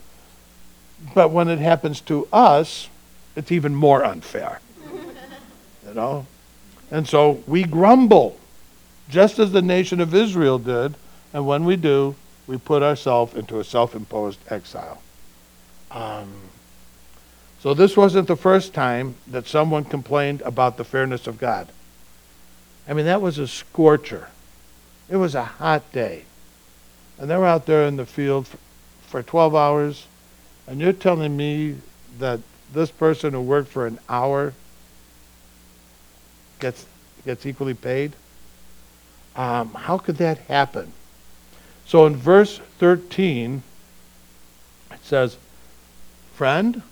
but 1.14 1.30
when 1.30 1.48
it 1.48 1.58
happens 1.58 2.00
to 2.02 2.26
us, 2.32 2.88
it's 3.36 3.52
even 3.52 3.74
more 3.74 4.02
unfair. 4.02 4.60
you 5.86 5.94
know? 5.94 6.26
And 6.90 7.06
so 7.06 7.42
we 7.46 7.64
grumble, 7.64 8.40
just 9.10 9.38
as 9.38 9.52
the 9.52 9.62
nation 9.62 10.00
of 10.00 10.14
Israel 10.14 10.58
did, 10.58 10.94
and 11.34 11.46
when 11.46 11.66
we 11.66 11.76
do, 11.76 12.16
we 12.46 12.56
put 12.56 12.82
ourselves 12.82 13.34
into 13.34 13.60
a 13.60 13.64
self 13.64 13.94
imposed 13.94 14.40
exile. 14.50 15.02
Um, 15.90 16.32
so 17.60 17.74
this 17.74 17.96
wasn't 17.96 18.28
the 18.28 18.36
first 18.36 18.74
time 18.74 19.16
that 19.26 19.46
someone 19.46 19.84
complained 19.84 20.42
about 20.42 20.76
the 20.76 20.84
fairness 20.84 21.26
of 21.26 21.38
God. 21.38 21.68
I 22.88 22.94
mean, 22.94 23.06
that 23.06 23.20
was 23.20 23.38
a 23.38 23.48
scorcher. 23.48 24.28
It 25.08 25.16
was 25.16 25.34
a 25.34 25.44
hot 25.44 25.90
day. 25.92 26.24
And 27.18 27.28
they 27.28 27.36
were 27.36 27.46
out 27.46 27.66
there 27.66 27.86
in 27.86 27.96
the 27.96 28.06
field 28.06 28.46
for, 28.46 28.58
for 29.08 29.22
12 29.22 29.54
hours, 29.54 30.06
and 30.66 30.80
you're 30.80 30.92
telling 30.92 31.36
me 31.36 31.76
that 32.18 32.40
this 32.72 32.90
person 32.90 33.32
who 33.32 33.40
worked 33.40 33.70
for 33.70 33.86
an 33.86 33.98
hour 34.08 34.52
gets 36.60 36.86
gets 37.24 37.46
equally 37.46 37.74
paid? 37.74 38.12
Um, 39.36 39.74
how 39.74 39.98
could 39.98 40.16
that 40.16 40.38
happen? 40.38 40.92
So 41.86 42.06
in 42.06 42.16
verse 42.16 42.58
13, 42.78 43.62
it 44.90 45.04
says, 45.04 45.36
Friend, 46.38 46.82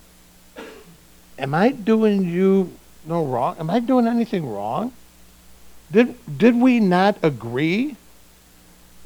am 1.38 1.54
I 1.54 1.70
doing 1.70 2.24
you 2.24 2.72
no 3.06 3.24
wrong? 3.24 3.54
Am 3.60 3.70
I 3.70 3.78
doing 3.78 4.08
anything 4.08 4.44
wrong? 4.44 4.92
Did, 5.92 6.16
did 6.36 6.56
we 6.56 6.80
not 6.80 7.16
agree? 7.22 7.94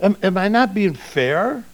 Am, 0.01 0.17
am 0.23 0.39
I 0.39 0.49
not 0.49 0.73
being 0.73 0.95
fair? 0.95 1.65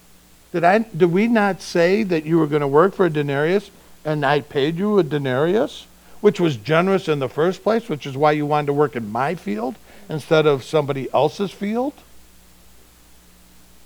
Did, 0.51 0.65
I, 0.65 0.81
did 0.81 1.13
we 1.13 1.29
not 1.29 1.63
say 1.63 2.03
that 2.03 2.27
you 2.27 2.39
were 2.41 2.49
going 2.49 2.61
to 2.61 2.67
work 2.67 2.97
for 2.97 3.07
a 3.07 3.11
denarius 3.11 3.71
and 4.05 4.27
I 4.27 4.41
paid 4.41 4.79
you 4.79 4.99
a 4.99 5.05
denarius? 5.05 5.87
which 6.21 6.41
was 6.41 6.57
generous 6.57 7.07
in 7.07 7.21
the 7.21 7.29
first 7.29 7.63
place, 7.63 7.89
which 7.89 8.05
is 8.05 8.17
why 8.17 8.33
you 8.33 8.45
wanted 8.45 8.67
to 8.67 8.73
work 8.73 8.97
in 8.97 9.13
my 9.13 9.37
field 9.37 9.77
instead 10.09 10.45
of 10.45 10.65
somebody 10.65 11.09
else's 11.15 11.53
field. 11.53 11.93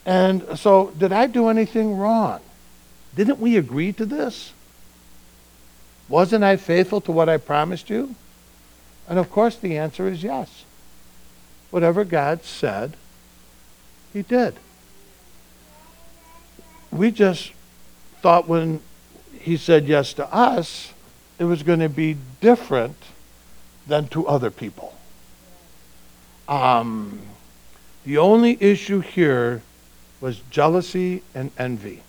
And 0.06 0.58
so, 0.58 0.90
did 0.96 1.12
I 1.12 1.26
do 1.26 1.48
anything 1.48 1.98
wrong? 1.98 2.40
Didn't 3.14 3.40
we 3.40 3.58
agree 3.58 3.92
to 3.92 4.06
this? 4.06 4.54
Wasn't 6.10 6.42
I 6.42 6.56
faithful 6.56 7.00
to 7.02 7.12
what 7.12 7.28
I 7.28 7.36
promised 7.36 7.88
you? 7.88 8.16
And 9.08 9.18
of 9.18 9.30
course, 9.30 9.56
the 9.56 9.78
answer 9.78 10.08
is 10.08 10.22
yes. 10.22 10.64
Whatever 11.70 12.04
God 12.04 12.42
said, 12.42 12.96
He 14.12 14.22
did. 14.22 14.56
We 16.90 17.12
just 17.12 17.52
thought 18.20 18.48
when 18.48 18.80
He 19.38 19.56
said 19.56 19.86
yes 19.86 20.12
to 20.14 20.34
us, 20.34 20.92
it 21.38 21.44
was 21.44 21.62
going 21.62 21.78
to 21.78 21.88
be 21.88 22.16
different 22.40 22.96
than 23.86 24.08
to 24.08 24.26
other 24.26 24.50
people. 24.50 24.94
Um, 26.48 27.20
the 28.04 28.18
only 28.18 28.58
issue 28.60 28.98
here 28.98 29.62
was 30.20 30.40
jealousy 30.50 31.22
and 31.36 31.52
envy. 31.56 32.02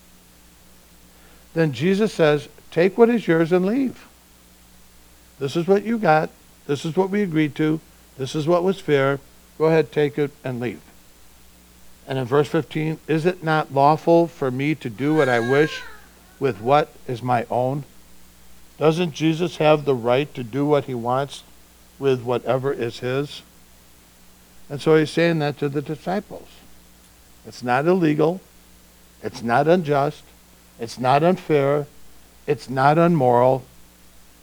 Then 1.54 1.72
Jesus 1.72 2.14
says, 2.14 2.50
Take 2.72 2.98
what 2.98 3.10
is 3.10 3.28
yours 3.28 3.52
and 3.52 3.66
leave. 3.66 4.08
This 5.40 5.56
is 5.56 5.68
what 5.68 5.84
you 5.84 5.98
got. 5.98 6.30
This 6.68 6.86
is 6.86 6.96
what 6.96 7.10
we 7.10 7.22
agreed 7.22 7.56
to. 7.56 7.80
This 8.18 8.36
is 8.36 8.48
what 8.48 8.64
was 8.64 8.80
fair. 8.80 9.20
Go 9.58 9.66
ahead, 9.66 9.92
take 9.92 10.18
it, 10.18 10.32
and 10.44 10.60
leave. 10.60 10.82
And 12.08 12.18
in 12.18 12.26
verse 12.26 12.48
15, 12.48 13.00
is 13.08 13.26
it 13.26 13.44
not 13.44 13.74
lawful 13.74 14.28
for 14.28 14.52
me 14.52 14.76
to 14.76 14.90
do 14.90 15.14
what 15.14 15.30
I 15.30 15.40
wish 15.40 15.82
with 16.40 16.62
what 16.62 16.90
is 17.08 17.22
my 17.22 17.46
own? 17.50 17.84
Doesn't 18.78 19.14
Jesus 19.14 19.58
have 19.58 19.86
the 19.86 19.96
right 19.96 20.34
to 20.34 20.44
do 20.44 20.66
what 20.66 20.86
he 20.86 20.94
wants 20.94 21.44
with 22.00 22.24
whatever 22.24 22.74
is 22.74 23.00
his? 23.00 23.44
And 24.70 24.82
so 24.82 24.96
he's 24.96 25.12
saying 25.12 25.40
that 25.40 25.60
to 25.60 25.70
the 25.70 25.82
disciples. 25.82 26.48
It's 27.46 27.62
not 27.62 27.86
illegal. 27.86 28.42
It's 29.22 29.44
not 29.44 29.68
unjust. 29.68 30.24
It's 30.80 30.98
not 30.98 31.24
unfair. 31.24 31.86
It's 32.52 32.70
not 32.70 32.98
unmoral. 32.98 33.64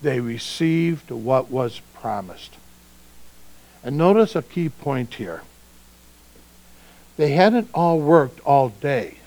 They 0.03 0.21
received 0.21 1.11
what 1.11 1.51
was 1.51 1.81
promised. 1.95 2.55
And 3.85 3.97
notice 3.97 4.35
a 4.35 4.43
key 4.43 4.69
point 4.69 5.15
here. 5.15 5.43
They 7.17 7.33
hadn't 7.33 7.69
all 7.75 8.01
worked 8.01 8.41
all 8.41 8.69
day. 8.69 9.19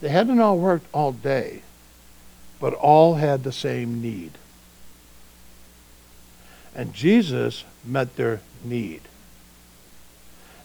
They 0.00 0.08
hadn't 0.08 0.40
all 0.40 0.58
worked 0.58 0.86
all 0.92 1.12
day 1.12 1.62
but 2.60 2.74
all 2.74 3.14
had 3.14 3.42
the 3.42 3.52
same 3.52 4.00
need. 4.02 4.32
And 6.74 6.92
Jesus 6.92 7.64
met 7.84 8.16
their 8.16 8.40
need. 8.62 9.00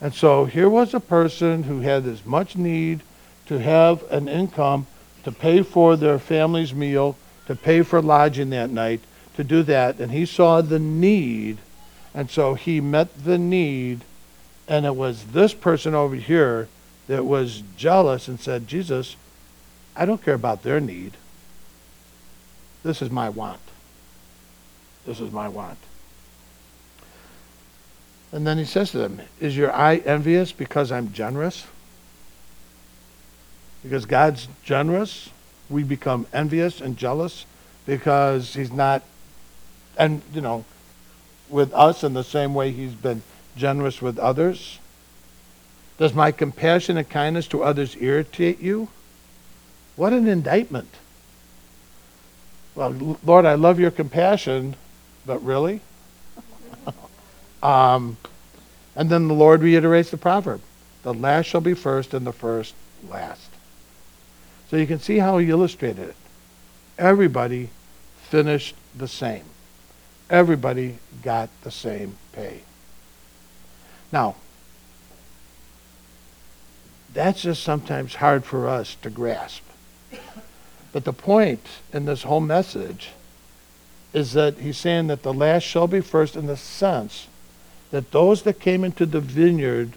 And 0.02 0.14
so 0.14 0.46
here 0.46 0.70
was 0.70 0.94
a 0.94 1.00
person 1.00 1.64
who 1.64 1.80
had 1.80 2.06
as 2.06 2.26
much 2.26 2.58
need 2.58 3.02
to 3.48 3.60
have 3.60 4.04
an 4.12 4.28
income 4.28 4.86
to 5.26 5.32
pay 5.32 5.64
for 5.64 5.98
their 5.98 6.20
family's 6.20 6.74
meal, 6.74 7.18
to 7.48 7.56
pay 7.56 7.82
for 7.82 8.02
lodging 8.02 8.52
that 8.52 8.70
night, 8.70 9.02
to 9.36 9.44
do 9.44 9.64
that, 9.64 10.00
and 10.00 10.12
he 10.12 10.26
saw 10.26 10.62
the 10.62 10.80
need, 10.80 11.58
and 12.14 12.30
so 12.30 12.54
he 12.54 12.80
met 12.80 13.26
the 13.26 13.38
need, 13.38 14.02
and 14.68 14.86
it 14.86 14.96
was 14.96 15.26
this 15.26 15.54
person 15.54 15.94
over 15.96 16.16
here 16.16 16.68
that 17.08 17.26
was 17.26 17.64
jealous 17.76 18.28
and 18.28 18.40
said, 18.40 18.68
Jesus, 18.68 19.16
I 19.96 20.06
don't 20.06 20.24
care 20.24 20.36
about 20.36 20.62
their 20.62 20.80
need. 20.80 21.14
This 22.84 23.02
is 23.02 23.10
my 23.10 23.30
want. 23.30 23.60
This 25.08 25.20
is 25.20 25.32
my 25.32 25.48
want. 25.48 25.80
And 28.32 28.46
then 28.46 28.60
he 28.60 28.66
says 28.66 28.92
to 28.92 29.00
them, 29.00 29.22
Is 29.40 29.58
your 29.58 29.74
eye 29.74 29.98
envious 30.06 30.52
because 30.52 30.92
I'm 30.92 31.14
generous? 31.14 31.66
Because 33.86 34.08
God's 34.08 34.48
generous, 34.64 35.30
we 35.70 35.84
become 35.84 36.26
envious 36.34 36.82
and 36.82 36.98
jealous 36.98 37.46
because 37.86 38.56
he's 38.56 38.72
not, 38.72 39.04
and 39.96 40.24
you 40.34 40.42
know, 40.42 40.66
with 41.50 41.72
us 41.74 42.04
in 42.04 42.16
the 42.16 42.24
same 42.24 42.56
way 42.56 42.72
he's 42.72 42.96
been 42.96 43.22
generous 43.56 44.02
with 44.02 44.18
others. 44.18 44.80
Does 46.00 46.16
my 46.16 46.32
compassion 46.32 46.98
and 46.98 47.08
kindness 47.08 47.48
to 47.50 47.62
others 47.62 47.96
irritate 48.00 48.60
you? 48.60 48.90
What 49.96 50.14
an 50.14 50.28
indictment. 50.28 50.90
Well, 52.74 53.18
Lord, 53.24 53.46
I 53.46 53.54
love 53.54 53.80
your 53.80 53.92
compassion, 53.92 54.76
but 55.28 55.44
really? 55.46 55.80
um, 57.64 58.18
and 58.96 59.12
then 59.12 59.28
the 59.28 59.36
Lord 59.36 59.62
reiterates 59.62 60.10
the 60.10 60.18
proverb 60.18 60.62
the 61.06 61.14
last 61.14 61.46
shall 61.46 61.62
be 61.62 61.76
first, 61.76 62.16
and 62.16 62.26
the 62.26 62.34
first 62.34 62.74
last. 63.08 63.55
So 64.70 64.78
you 64.78 64.88
can 64.88 65.00
see 65.00 65.20
how 65.20 65.38
he 65.38 65.50
illustrated 65.50 66.10
it. 66.10 66.16
Everybody 66.98 67.70
finished 68.24 68.76
the 68.96 69.08
same. 69.08 69.44
Everybody 70.30 70.98
got 71.22 71.50
the 71.62 71.72
same 71.72 72.18
pay. 72.32 72.62
Now, 74.12 74.36
that's 77.14 77.44
just 77.44 77.64
sometimes 77.64 78.16
hard 78.16 78.44
for 78.44 78.68
us 78.68 78.96
to 79.02 79.10
grasp. 79.10 79.64
But 80.92 81.06
the 81.06 81.14
point 81.14 81.66
in 81.94 82.06
this 82.06 82.24
whole 82.24 82.42
message 82.42 83.12
is 84.14 84.34
that 84.34 84.58
he's 84.58 84.78
saying 84.78 85.08
that 85.08 85.24
the 85.24 85.34
last 85.34 85.64
shall 85.64 85.88
be 85.88 86.00
first 86.02 86.36
in 86.36 86.48
the 86.48 86.58
sense 86.58 87.28
that 87.92 88.12
those 88.12 88.44
that 88.44 88.60
came 88.60 88.84
into 88.84 89.06
the 89.06 89.20
vineyard 89.20 89.94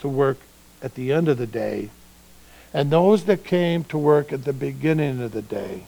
to 0.00 0.08
work 0.08 0.38
at 0.82 0.94
the 0.94 1.12
end 1.12 1.28
of 1.28 1.38
the 1.38 1.46
day 1.46 1.90
and 2.74 2.90
those 2.90 3.24
that 3.24 3.44
came 3.44 3.84
to 3.84 3.96
work 3.96 4.32
at 4.32 4.44
the 4.44 4.52
beginning 4.52 5.22
of 5.22 5.32
the 5.32 5.40
day 5.40 5.84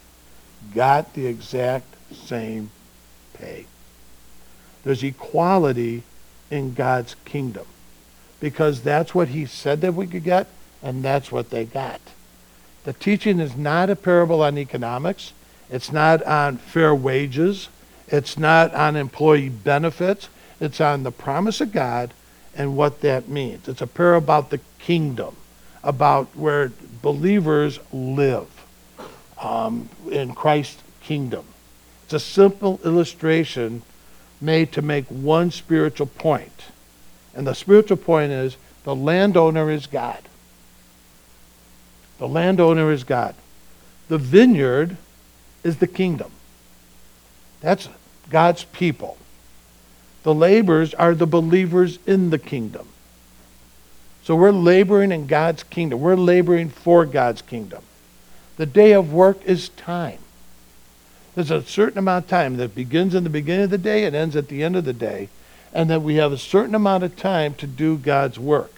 got 0.75 1.13
the 1.13 1.27
exact 1.27 1.87
same 2.15 2.71
pay. 3.35 3.67
There's 4.85 5.03
equality 5.03 6.05
in 6.51 6.75
God's 6.75 7.17
kingdom 7.25 7.67
because 8.39 8.83
that's 8.83 9.15
what 9.15 9.29
he 9.29 9.47
said 9.47 9.81
that 9.81 9.95
we 9.95 10.07
could 10.07 10.25
get 10.25 10.47
and 10.83 11.03
that's 11.03 11.33
what 11.33 11.51
they 11.51 11.65
got. 11.65 12.01
The 12.85 12.93
teaching 12.93 13.41
is 13.41 13.57
not 13.57 13.91
a 13.91 13.97
parable 13.97 14.43
on 14.43 14.57
economics. 14.57 15.33
It's 15.69 15.91
not 15.91 16.23
on 16.23 16.59
fair 16.59 16.95
wages. 16.95 17.69
It's 18.07 18.39
not 18.39 18.73
on 18.75 18.95
employee 18.95 19.49
benefits. 19.49 20.29
It's 20.61 20.81
on 20.81 21.03
the 21.03 21.11
promise 21.11 21.61
of 21.61 21.73
God 21.73 22.15
and 22.55 22.77
what 22.77 23.01
that 23.01 23.29
means. 23.29 23.67
It's 23.67 23.83
a 23.83 23.89
parable 23.89 24.25
about 24.25 24.51
the 24.51 24.61
kingdom, 24.79 25.37
about 25.87 26.27
where 26.37 26.73
believers 27.01 27.79
live 27.93 28.49
um, 29.41 29.89
in 30.11 30.35
Christ's 30.35 30.83
kingdom. 31.01 31.45
It's 32.05 32.13
a 32.13 32.21
simple 32.21 32.81
illustration 32.85 33.83
made 34.41 34.73
to 34.73 34.83
make 34.83 35.07
one 35.07 35.53
spiritual 35.53 36.09
point. 36.09 36.65
And 37.35 37.47
the 37.47 37.55
spiritual 37.55 37.99
point 37.99 38.33
is 38.33 38.57
the 38.83 38.97
landowner 38.97 39.71
is 39.71 39.87
God. 39.87 40.21
The 42.19 42.27
landowner 42.27 42.91
is 42.91 43.05
God. 43.05 43.37
The 44.09 44.19
vineyard 44.19 44.97
is 45.63 45.77
the 45.77 45.87
kingdom. 45.87 46.33
That's 47.61 47.89
God's 48.29 48.65
people. 48.65 49.19
The 50.25 50.35
laborers 50.35 50.95
are 50.95 51.15
the 51.15 51.27
believers 51.27 52.01
in 52.07 52.31
the 52.31 52.39
kingdom. 52.39 52.89
So 54.27 54.35
we're 54.35 54.51
laboring 54.51 55.13
in 55.13 55.29
God's 55.29 55.63
kingdom. 55.63 56.01
We're 56.01 56.17
laboring 56.17 56.69
for 56.69 57.07
God's 57.07 57.43
kingdom. 57.43 57.85
The 58.57 58.67
day 58.67 58.91
of 58.91 59.13
work 59.13 59.41
is 59.45 59.69
time. 59.69 60.19
There's 61.37 61.53
a 61.53 61.63
certain 61.63 62.01
amount 62.01 62.25
of 62.25 62.31
time 62.31 62.57
that 62.57 62.75
begins 62.75 63.15
in 63.15 63.23
the 63.23 63.31
beginning 63.31 63.67
of 63.67 63.71
the 63.71 63.79
day 63.79 64.05
and 64.05 64.17
ends 64.17 64.35
at 64.35 64.49
the 64.49 64.65
end 64.65 64.75
of 64.75 64.85
the 64.85 64.93
day, 64.93 65.29
and 65.73 65.89
that 65.91 66.03
we 66.03 66.17
have 66.17 66.33
a 66.33 66.39
certain 66.39 66.75
amount 66.75 67.05
of 67.05 67.15
time 67.15 67.55
to 67.55 67.69
do 67.69 67.99
God's 67.99 68.37
work. 68.37 68.73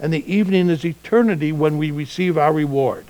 And 0.00 0.12
the 0.12 0.34
evening 0.34 0.68
is 0.68 0.84
eternity 0.84 1.52
when 1.52 1.78
we 1.78 1.92
receive 1.92 2.36
our 2.36 2.52
reward. 2.52 3.06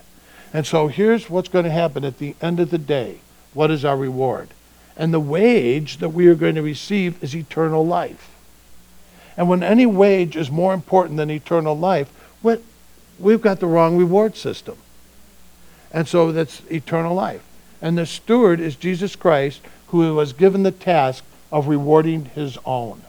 And 0.53 0.67
so 0.67 0.89
here's 0.89 1.31
what's 1.31 1.49
going 1.49 1.65
to 1.65 1.71
happen 1.71 2.05
at 2.05 2.19
the 2.19 2.37
end 2.43 2.61
of 2.61 2.69
the 2.69 2.77
day. 2.77 3.21
What 3.55 3.71
is 3.71 3.83
our 3.87 3.97
reward? 3.97 4.51
And 4.95 5.15
the 5.15 5.21
wage 5.21 5.97
that 6.01 6.11
we 6.11 6.27
are 6.27 6.35
going 6.35 6.57
to 6.57 6.63
receive 6.63 7.25
is 7.25 7.35
eternal 7.35 7.87
life. 7.87 8.29
And 9.39 9.49
when 9.49 9.63
any 9.63 9.87
wage 9.87 10.37
is 10.37 10.51
more 10.51 10.75
important 10.75 11.17
than 11.17 11.31
eternal 11.31 11.79
life, 11.79 12.11
what, 12.43 12.61
we've 13.21 13.41
got 13.41 13.61
the 13.61 13.69
wrong 13.69 13.97
reward 13.97 14.37
system. 14.37 14.77
And 15.93 16.09
so 16.09 16.33
that's 16.33 16.61
eternal 16.71 17.15
life. 17.15 17.43
And 17.81 17.97
the 17.97 18.05
steward 18.05 18.59
is 18.59 18.75
Jesus 18.75 19.15
Christ, 19.15 19.61
who 19.87 20.17
was 20.17 20.33
given 20.33 20.65
the 20.65 20.73
task 20.73 21.23
of 21.53 21.69
rewarding 21.69 22.27
his 22.27 22.59
own. 22.65 23.03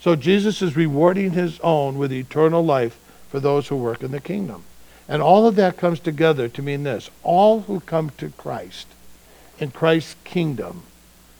So 0.00 0.16
Jesus 0.16 0.60
is 0.60 0.76
rewarding 0.76 1.30
his 1.30 1.60
own 1.60 1.96
with 1.96 2.12
eternal 2.12 2.64
life 2.64 2.98
for 3.28 3.38
those 3.38 3.68
who 3.68 3.76
work 3.76 4.02
in 4.02 4.10
the 4.10 4.20
kingdom. 4.20 4.64
And 5.08 5.22
all 5.22 5.46
of 5.46 5.54
that 5.54 5.76
comes 5.76 6.00
together 6.00 6.48
to 6.48 6.62
mean 6.62 6.82
this 6.82 7.08
all 7.22 7.60
who 7.60 7.78
come 7.78 8.10
to 8.18 8.30
Christ 8.30 8.88
in 9.60 9.70
Christ's 9.70 10.16
kingdom 10.24 10.82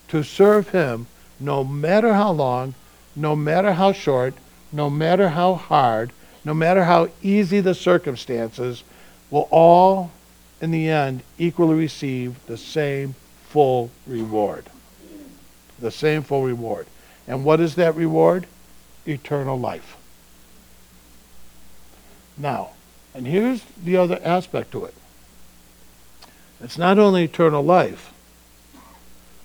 to 0.08 0.22
serve 0.22 0.68
him, 0.68 1.08
no 1.40 1.64
matter 1.64 2.14
how 2.14 2.30
long, 2.30 2.74
no 3.16 3.34
matter 3.34 3.72
how 3.72 3.92
short, 3.92 4.34
no 4.70 4.90
matter 4.90 5.30
how 5.30 5.54
hard, 5.54 6.12
no 6.44 6.54
matter 6.54 6.84
how 6.84 7.08
easy 7.22 7.60
the 7.60 7.74
circumstances, 7.74 8.84
will 9.30 9.48
all, 9.50 10.12
in 10.60 10.70
the 10.70 10.88
end, 10.88 11.22
equally 11.38 11.74
receive 11.74 12.36
the 12.46 12.56
same 12.56 13.14
full 13.48 13.90
reward. 14.06 14.66
The 15.78 15.90
same 15.90 16.22
full 16.22 16.44
reward. 16.44 16.86
And 17.26 17.44
what 17.44 17.60
is 17.60 17.74
that 17.74 17.96
reward? 17.96 18.46
Eternal 19.06 19.58
life. 19.58 19.96
Now, 22.38 22.70
and 23.14 23.26
here's 23.26 23.62
the 23.82 23.96
other 23.96 24.20
aspect 24.22 24.72
to 24.72 24.84
it 24.84 24.94
it's 26.60 26.78
not 26.78 26.98
only 26.98 27.24
eternal 27.24 27.62
life, 27.62 28.12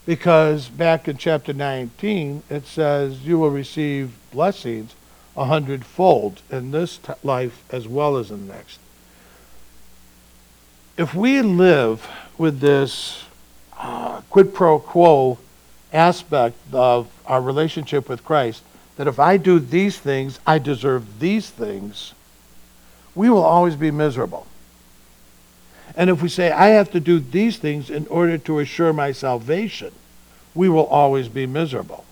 because 0.05 0.67
back 0.67 1.07
in 1.07 1.17
chapter 1.17 1.53
19, 1.53 2.43
it 2.49 2.65
says, 2.65 3.21
You 3.21 3.39
will 3.39 3.51
receive 3.51 4.11
blessings 4.31 4.95
a 5.35 5.45
hundredfold 5.45 6.41
in 6.49 6.71
this 6.71 6.97
t- 6.97 7.13
life 7.23 7.63
as 7.71 7.87
well 7.87 8.17
as 8.17 8.31
in 8.31 8.47
the 8.47 8.53
next. 8.53 8.79
If 10.97 11.15
we 11.15 11.41
live 11.41 12.07
with 12.37 12.59
this 12.59 13.23
uh, 13.77 14.21
quid 14.29 14.53
pro 14.53 14.79
quo 14.79 15.39
aspect 15.93 16.57
of 16.73 17.07
our 17.25 17.41
relationship 17.41 18.09
with 18.09 18.23
Christ, 18.23 18.63
that 18.97 19.07
if 19.07 19.19
I 19.19 19.37
do 19.37 19.59
these 19.59 19.97
things, 19.97 20.39
I 20.45 20.59
deserve 20.59 21.19
these 21.19 21.49
things, 21.49 22.13
we 23.15 23.29
will 23.29 23.43
always 23.43 23.75
be 23.75 23.91
miserable. 23.91 24.45
And 25.95 26.09
if 26.09 26.21
we 26.21 26.29
say, 26.29 26.51
I 26.51 26.69
have 26.69 26.91
to 26.91 26.99
do 26.99 27.19
these 27.19 27.57
things 27.57 27.89
in 27.89 28.07
order 28.07 28.37
to 28.37 28.59
assure 28.59 28.93
my 28.93 29.11
salvation, 29.11 29.91
we 30.55 30.69
will 30.69 30.85
always 30.85 31.27
be 31.27 31.45
miserable. 31.45 32.05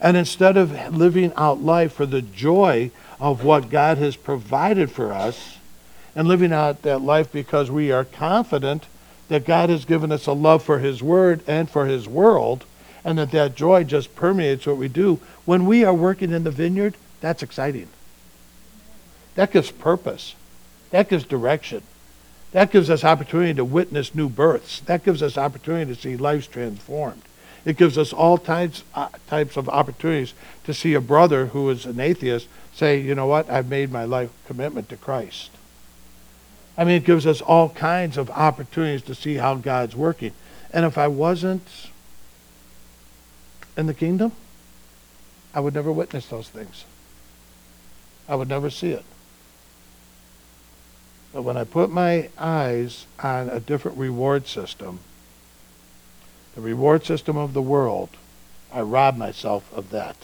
And 0.00 0.16
instead 0.16 0.56
of 0.56 0.96
living 0.96 1.32
out 1.36 1.62
life 1.62 1.92
for 1.92 2.06
the 2.06 2.22
joy 2.22 2.90
of 3.20 3.44
what 3.44 3.70
God 3.70 3.98
has 3.98 4.16
provided 4.16 4.90
for 4.90 5.12
us, 5.12 5.58
and 6.14 6.28
living 6.28 6.52
out 6.52 6.82
that 6.82 7.00
life 7.00 7.32
because 7.32 7.70
we 7.70 7.90
are 7.90 8.04
confident 8.04 8.86
that 9.28 9.46
God 9.46 9.70
has 9.70 9.84
given 9.84 10.12
us 10.12 10.26
a 10.26 10.32
love 10.32 10.62
for 10.62 10.78
His 10.78 11.02
Word 11.02 11.42
and 11.46 11.70
for 11.70 11.86
His 11.86 12.06
world, 12.06 12.64
and 13.04 13.18
that 13.18 13.30
that 13.30 13.54
joy 13.54 13.84
just 13.84 14.14
permeates 14.14 14.66
what 14.66 14.76
we 14.76 14.88
do, 14.88 15.20
when 15.44 15.66
we 15.66 15.84
are 15.84 15.94
working 15.94 16.32
in 16.32 16.44
the 16.44 16.50
vineyard, 16.50 16.96
that's 17.20 17.42
exciting. 17.42 17.88
That 19.34 19.52
gives 19.52 19.70
purpose. 19.70 20.34
That 20.90 21.08
gives 21.08 21.24
direction. 21.24 21.82
That 22.52 22.70
gives 22.70 22.90
us 22.90 23.02
opportunity 23.02 23.54
to 23.54 23.64
witness 23.64 24.14
new 24.14 24.28
births. 24.28 24.80
That 24.80 25.04
gives 25.04 25.22
us 25.22 25.38
opportunity 25.38 25.94
to 25.94 26.00
see 26.00 26.16
lives 26.16 26.46
transformed. 26.46 27.22
It 27.64 27.76
gives 27.76 27.96
us 27.96 28.12
all 28.12 28.38
types, 28.38 28.82
uh, 28.94 29.08
types 29.26 29.56
of 29.56 29.68
opportunities 29.68 30.34
to 30.64 30.74
see 30.74 30.94
a 30.94 31.00
brother 31.00 31.46
who 31.46 31.70
is 31.70 31.86
an 31.86 32.00
atheist 32.00 32.48
say, 32.74 32.98
you 32.98 33.14
know 33.14 33.26
what, 33.26 33.48
I've 33.48 33.68
made 33.68 33.90
my 33.90 34.04
life 34.04 34.30
commitment 34.46 34.88
to 34.88 34.96
Christ. 34.96 35.50
I 36.76 36.84
mean, 36.84 36.96
it 36.96 37.04
gives 37.04 37.26
us 37.26 37.40
all 37.40 37.68
kinds 37.68 38.16
of 38.16 38.30
opportunities 38.30 39.02
to 39.02 39.14
see 39.14 39.34
how 39.34 39.54
God's 39.56 39.94
working. 39.94 40.32
And 40.72 40.84
if 40.84 40.96
I 40.96 41.06
wasn't 41.08 41.90
in 43.76 43.86
the 43.86 43.94
kingdom, 43.94 44.32
I 45.54 45.60
would 45.60 45.74
never 45.74 45.92
witness 45.92 46.26
those 46.26 46.48
things. 46.48 46.84
I 48.28 48.34
would 48.34 48.48
never 48.48 48.70
see 48.70 48.90
it. 48.90 49.04
But 51.32 51.42
when 51.42 51.56
I 51.56 51.64
put 51.64 51.90
my 51.90 52.28
eyes 52.38 53.06
on 53.18 53.48
a 53.48 53.60
different 53.60 53.96
reward 53.96 54.46
system, 54.46 55.00
the 56.54 56.60
reward 56.60 57.04
system 57.06 57.36
of 57.36 57.54
the 57.54 57.62
world, 57.62 58.10
I 58.72 58.82
rob 58.82 59.16
myself 59.16 59.72
of 59.74 59.90
that. 59.90 60.16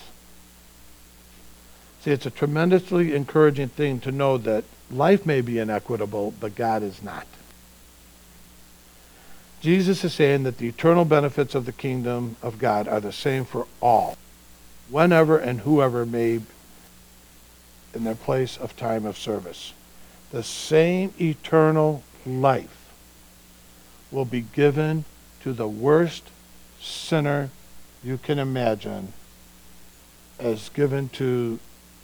See, 2.03 2.11
it's 2.11 2.27
a 2.27 2.31
tremendously 2.31 3.14
encouraging 3.14 3.68
thing 3.68 4.01
to 4.01 4.12
know 4.12 4.38
that 4.38 4.64
life 4.90 5.25
may 5.27 5.40
be 5.40 5.59
inequitable, 5.59 6.35
but 6.38 6.55
God 6.55 6.83
is 6.83 7.03
not. 7.03 7.27
Jesus 9.61 10.05
is 10.05 10.14
saying 10.14 10.44
that 10.44 10.59
the 10.59 10.68
eternal 10.68 11.05
benefits 11.05 11.55
of 11.55 11.66
the 11.66 11.73
kingdom 11.73 12.37
of 12.42 12.59
God 12.59 12.87
are 12.87 13.01
the 13.01 13.12
same 13.12 13.44
for 13.44 13.66
all, 13.83 14.16
whenever 14.88 15.37
and 15.37 15.61
whoever 15.61 16.07
may 16.07 16.40
in 17.94 18.05
their 18.05 18.14
place 18.14 18.57
of 18.57 18.77
time 18.77 19.05
of 19.05 19.18
service. 19.18 19.73
The 20.31 20.43
same 20.43 21.14
eternal 21.21 22.03
life 22.27 22.91
will 24.11 24.25
be 24.25 24.43
given 24.43 25.05
to 25.43 25.53
the 25.53 25.69
worst 25.69 26.25
sinner 26.81 27.51
you 28.05 28.19
can 28.19 28.38
imagine 28.38 29.12
as 30.38 30.69
given 30.69 31.09
to 31.11 31.59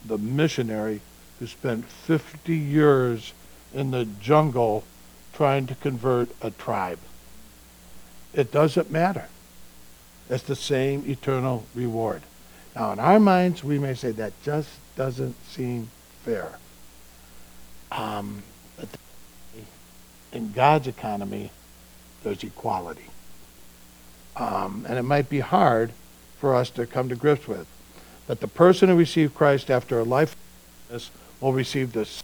the 0.05 0.19
missionary 0.19 1.01
who 1.39 1.47
spent 1.47 1.85
50 1.85 2.57
years 2.57 3.33
in 3.73 3.91
the 3.91 4.05
jungle 4.05 4.85
trying 5.33 5.67
to 5.67 5.75
convert 5.75 6.31
a 6.41 6.51
tribe. 6.51 6.99
It 8.33 8.51
doesn't 8.51 8.91
matter. 8.91 9.29
It's 10.31 10.45
the 10.45 10.57
same 10.57 11.05
eternal 11.07 11.67
reward. 11.75 12.23
Now, 12.75 12.93
in 12.93 12.99
our 12.99 13.21
minds, 13.21 13.63
we 13.63 13.79
may 13.79 13.95
say 13.95 14.11
that 14.13 14.33
just 14.43 14.71
doesn't 14.97 15.37
seem 15.47 15.91
fair. 16.25 16.59
Um, 17.97 18.43
but 18.77 18.89
in 20.33 20.53
God's 20.53 20.87
economy, 20.89 21.51
there's 22.23 22.43
equality. 22.43 23.07
Um, 24.37 24.85
and 24.89 24.99
it 24.99 25.03
might 25.03 25.29
be 25.29 25.41
hard 25.41 25.93
for 26.39 26.55
us 26.55 26.71
to 26.71 26.87
come 26.87 27.09
to 27.09 27.15
grips 27.15 27.47
with. 27.47 27.67
But 28.27 28.41
the 28.41 28.49
person 28.49 28.89
who 28.89 28.97
received 28.97 29.35
Christ 29.35 29.71
after 29.71 29.99
a 29.99 30.05
life 30.05 30.35
will 31.41 31.53
receive 31.53 31.93
this 31.93 32.23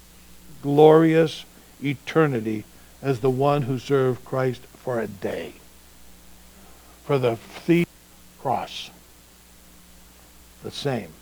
glorious 0.63 1.45
eternity 1.83 2.65
as 3.03 3.21
the 3.21 3.31
one 3.31 3.63
who 3.63 3.79
served 3.79 4.25
Christ 4.25 4.63
for 4.77 5.01
a 5.01 5.07
day. 5.07 5.55
For 7.05 7.19
the 7.19 7.37
thief 7.37 7.87
cross, 8.41 8.91
the 10.63 10.71
same. 10.71 11.13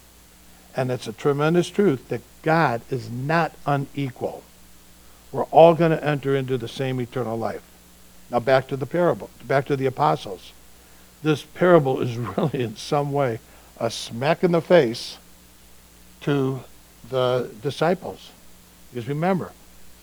And 0.79 0.93
it's 0.93 1.09
a 1.09 1.13
tremendous 1.13 1.69
truth 1.69 2.09
that 2.09 2.21
God 2.43 2.83
is 2.89 3.11
not 3.11 3.51
unequal. 3.67 4.45
We're 5.33 5.43
all 5.47 5.75
going 5.75 5.91
to 5.91 6.05
enter 6.05 6.37
into 6.37 6.57
the 6.57 6.69
same 6.69 7.01
eternal 7.01 7.37
life. 7.37 7.63
Now 8.31 8.39
back 8.39 8.69
to 8.69 8.77
the 8.77 8.87
parable, 8.87 9.29
back 9.45 9.67
to 9.67 9.77
the 9.77 9.87
apostles. 9.87 10.53
This 11.21 11.43
parable 11.43 12.01
is 12.01 12.17
really 12.17 12.63
in 12.63 12.77
some 12.77 13.11
way 13.11 13.41
a 13.81 13.91
smack 13.91 14.45
in 14.45 14.53
the 14.53 14.61
face 14.61 15.19
to 16.21 16.63
the 17.11 17.51
disciples. 17.61 18.31
Because 18.93 19.09
remember, 19.09 19.51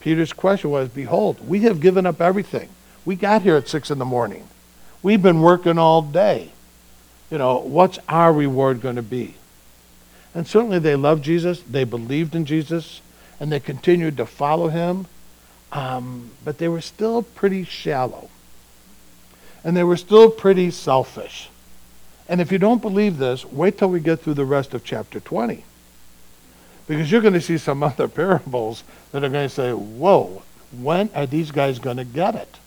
Peter's 0.02 0.34
question 0.34 0.72
was, 0.72 0.90
Behold, 0.90 1.48
we 1.48 1.62
have 1.62 1.80
given 1.80 2.06
up 2.06 2.20
everything. 2.20 2.68
We 3.06 3.16
got 3.16 3.44
here 3.44 3.56
at 3.56 3.70
6 3.70 3.92
in 3.92 3.98
the 3.98 4.04
morning. 4.04 4.46
We've 5.02 5.24
been 5.24 5.40
working 5.40 5.78
all 5.78 6.02
day. 6.02 6.52
You 7.32 7.38
know, 7.38 7.60
what's 7.60 7.98
our 8.10 8.34
reward 8.34 8.82
going 8.82 8.98
to 8.98 9.02
be? 9.02 9.36
And 10.36 10.46
certainly 10.46 10.80
they 10.80 10.98
loved 10.98 11.24
Jesus, 11.24 11.62
they 11.62 11.86
believed 11.86 12.36
in 12.36 12.46
Jesus, 12.46 13.02
and 13.40 13.52
they 13.52 13.60
continued 13.60 14.18
to 14.18 14.26
follow 14.26 14.68
him. 14.68 15.08
Um, 15.72 16.32
but 16.44 16.58
they 16.58 16.68
were 16.68 16.82
still 16.82 17.24
pretty 17.24 17.64
shallow. 17.64 18.30
And 19.64 19.76
they 19.76 19.84
were 19.84 19.98
still 19.98 20.30
pretty 20.30 20.70
selfish. 20.72 21.50
And 22.28 22.42
if 22.42 22.52
you 22.52 22.58
don't 22.58 22.82
believe 22.82 23.18
this, 23.18 23.46
wait 23.46 23.78
till 23.78 23.90
we 23.90 24.00
get 24.00 24.22
through 24.22 24.36
the 24.36 24.46
rest 24.46 24.74
of 24.74 24.84
chapter 24.84 25.20
20. 25.20 25.64
Because 26.88 27.12
you're 27.12 27.22
going 27.22 27.34
to 27.34 27.42
see 27.42 27.58
some 27.58 27.82
other 27.84 28.08
parables 28.08 28.84
that 29.12 29.24
are 29.24 29.30
going 29.30 29.48
to 29.48 29.54
say, 29.54 29.72
whoa, 29.72 30.44
when 30.78 31.10
are 31.16 31.26
these 31.26 31.52
guys 31.52 31.80
going 31.80 31.98
to 31.98 32.04
get 32.04 32.36
it? 32.36 32.58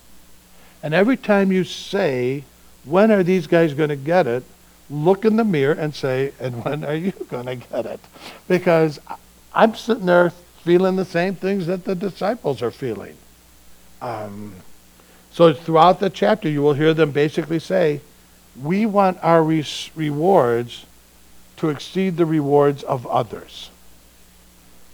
And 0.82 0.94
every 0.94 1.16
time 1.16 1.52
you 1.52 1.64
say, 1.64 2.44
when 2.84 3.10
are 3.10 3.22
these 3.22 3.46
guys 3.46 3.74
going 3.74 3.90
to 3.90 3.96
get 3.96 4.26
it, 4.26 4.42
look 4.90 5.24
in 5.24 5.36
the 5.36 5.44
mirror 5.44 5.74
and 5.74 5.94
say, 5.94 6.32
and 6.40 6.64
when 6.64 6.84
are 6.84 6.94
you 6.94 7.12
going 7.30 7.46
to 7.46 7.56
get 7.56 7.86
it? 7.86 8.00
Because 8.46 8.98
I'm 9.54 9.74
sitting 9.74 10.06
there 10.06 10.30
feeling 10.64 10.96
the 10.96 11.04
same 11.04 11.34
things 11.34 11.66
that 11.66 11.84
the 11.84 11.94
disciples 11.94 12.62
are 12.62 12.70
feeling. 12.70 13.16
Um, 14.00 14.54
so 15.32 15.52
throughout 15.52 16.00
the 16.00 16.10
chapter, 16.10 16.48
you 16.48 16.62
will 16.62 16.74
hear 16.74 16.94
them 16.94 17.12
basically 17.12 17.58
say, 17.58 18.00
we 18.60 18.86
want 18.86 19.18
our 19.22 19.42
re- 19.42 19.66
rewards 19.94 20.84
to 21.58 21.68
exceed 21.68 22.16
the 22.16 22.26
rewards 22.26 22.82
of 22.82 23.06
others. 23.06 23.70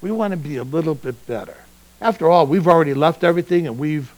We 0.01 0.11
want 0.11 0.33
to 0.33 0.37
be 0.37 0.57
a 0.57 0.65
little 0.65 0.95
bit 0.95 1.27
better. 1.27 1.57
After 2.01 2.29
all, 2.29 2.47
we've 2.47 2.69
already 2.69 2.95
left 2.95 3.25
everything 3.25 3.67
and 3.67 3.79
we've, 3.79 4.13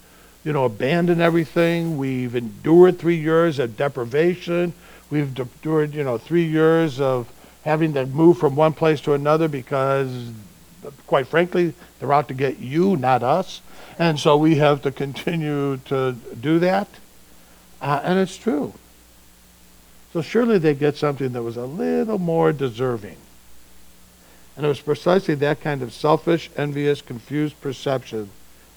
you 0.47 0.53
know, 0.53 0.65
abandoned 0.65 1.21
everything. 1.21 1.99
We've 1.99 2.37
endured 2.37 3.01
three 3.01 3.17
years 3.17 3.59
of 3.59 3.77
deprivation. 3.77 4.75
We've 5.11 5.37
endured, 5.37 5.93
you 5.93 6.05
know, 6.05 6.19
three 6.19 6.45
years 6.45 7.01
of 7.01 7.29
having 7.65 7.95
to 7.95 8.07
move 8.07 8.39
from 8.39 8.55
one 8.55 8.73
place 8.73 9.01
to 9.03 9.13
another 9.13 9.49
because, 9.49 10.31
quite 11.09 11.27
frankly, 11.27 11.75
they're 11.99 12.13
out 12.13 12.29
to 12.29 12.35
get 12.35 12.61
you, 12.61 12.97
not 12.97 13.25
us. 13.25 13.61
And 13.99 14.21
so 14.21 14.37
we 14.37 14.55
have 14.55 14.83
to 14.83 14.93
continue 14.93 15.79
to 15.87 16.13
do 16.13 16.61
that. 16.61 16.87
Uh, 17.83 18.01
and 18.05 18.21
it's 18.21 18.37
true. 18.37 18.73
So 20.13 20.23
surely 20.23 20.59
they 20.59 20.75
get 20.75 20.97
something 20.97 21.33
that 21.33 21.43
was 21.43 21.57
a 21.57 21.67
little 21.67 22.21
more 22.21 22.53
deserving. 22.53 23.17
And 24.57 24.65
it 24.65 24.69
was 24.69 24.81
precisely 24.81 25.35
that 25.35 25.61
kind 25.61 25.83
of 25.83 25.93
selfish, 25.93 26.51
envious, 26.57 27.03
confused 27.03 27.61
perception 27.61 28.31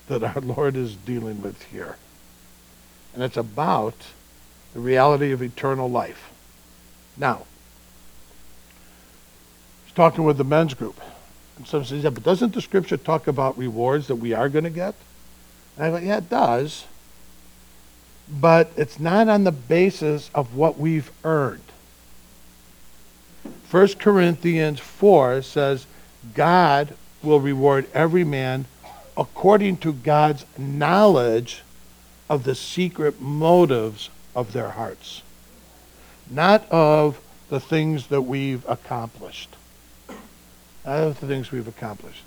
that 0.09 0.23
our 0.23 0.41
Lord 0.41 0.75
is 0.75 0.95
dealing 0.95 1.41
with 1.41 1.63
here. 1.63 1.95
And 3.13 3.23
it's 3.23 3.37
about 3.37 3.95
the 4.73 4.79
reality 4.79 5.31
of 5.31 5.41
eternal 5.41 5.89
life. 5.89 6.29
Now, 7.17 7.45
he's 9.85 9.93
talking 9.93 10.23
with 10.25 10.37
the 10.37 10.43
men's 10.43 10.73
group. 10.73 10.99
And 11.57 11.65
some 11.67 11.85
says, 11.85 12.03
yeah, 12.03 12.09
but 12.09 12.23
doesn't 12.23 12.53
the 12.53 12.61
scripture 12.61 12.97
talk 12.97 13.27
about 13.27 13.57
rewards 13.57 14.07
that 14.07 14.15
we 14.15 14.33
are 14.33 14.49
going 14.49 14.63
to 14.63 14.69
get? 14.69 14.95
And 15.77 15.85
I 15.85 15.89
go, 15.89 16.05
yeah, 16.05 16.17
it 16.17 16.29
does 16.29 16.85
but 18.29 18.71
it's 18.77 18.99
not 18.99 19.27
on 19.27 19.43
the 19.43 19.51
basis 19.51 20.29
of 20.35 20.55
what 20.55 20.77
we've 20.77 21.11
earned. 21.23 21.63
1 23.71 23.87
Corinthians 23.95 24.79
4 24.79 25.41
says, 25.41 25.85
God 26.35 26.93
will 27.23 27.39
reward 27.39 27.87
every 27.93 28.23
man 28.23 28.65
according 29.19 29.77
to 29.77 29.91
God's 29.91 30.45
knowledge 30.57 31.61
of 32.29 32.45
the 32.45 32.55
secret 32.55 33.19
motives 33.19 34.09
of 34.33 34.53
their 34.53 34.69
hearts, 34.69 35.21
not 36.29 36.65
of 36.71 37.19
the 37.49 37.59
things 37.59 38.07
that 38.07 38.21
we've 38.21 38.67
accomplished. 38.67 39.55
Not 40.85 40.99
of 40.99 41.19
the 41.19 41.27
things 41.27 41.51
we've 41.51 41.67
accomplished. 41.67 42.23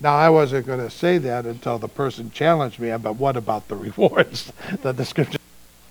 Now, 0.00 0.14
I 0.14 0.30
wasn't 0.30 0.66
going 0.66 0.78
to 0.78 0.90
say 0.90 1.18
that 1.18 1.44
until 1.44 1.78
the 1.78 1.88
person 1.88 2.30
challenged 2.30 2.78
me 2.78 2.90
about 2.90 3.16
what 3.16 3.36
about 3.36 3.66
the 3.66 3.76
rewards 3.88 4.52
that 4.82 4.96
the 4.96 5.04
scripture 5.04 5.38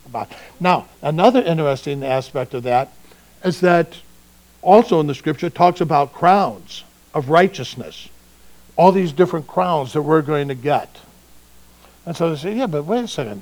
about. 0.06 0.32
Now, 0.60 0.88
another 1.02 1.42
interesting 1.42 2.04
aspect 2.04 2.54
of 2.54 2.64
that 2.64 2.94
is 3.44 3.60
that 3.62 3.98
also 4.62 5.02
in 5.02 5.08
the 5.08 5.16
scripture 5.16 5.50
talks 5.50 5.82
about 5.82 6.14
crowns 6.14 6.86
of 7.14 7.30
righteousness. 7.30 8.08
All 8.78 8.92
these 8.92 9.12
different 9.12 9.48
crowns 9.48 9.94
that 9.94 10.04
we're 10.04 10.22
going 10.22 10.48
to 10.48 10.56
get. 10.56 11.00
And 12.06 12.16
so 12.16 12.30
they 12.30 12.36
say, 12.38 12.56
yeah, 12.56 12.68
but 12.68 12.84
wait 12.84 13.04
a 13.04 13.08
second. 13.08 13.42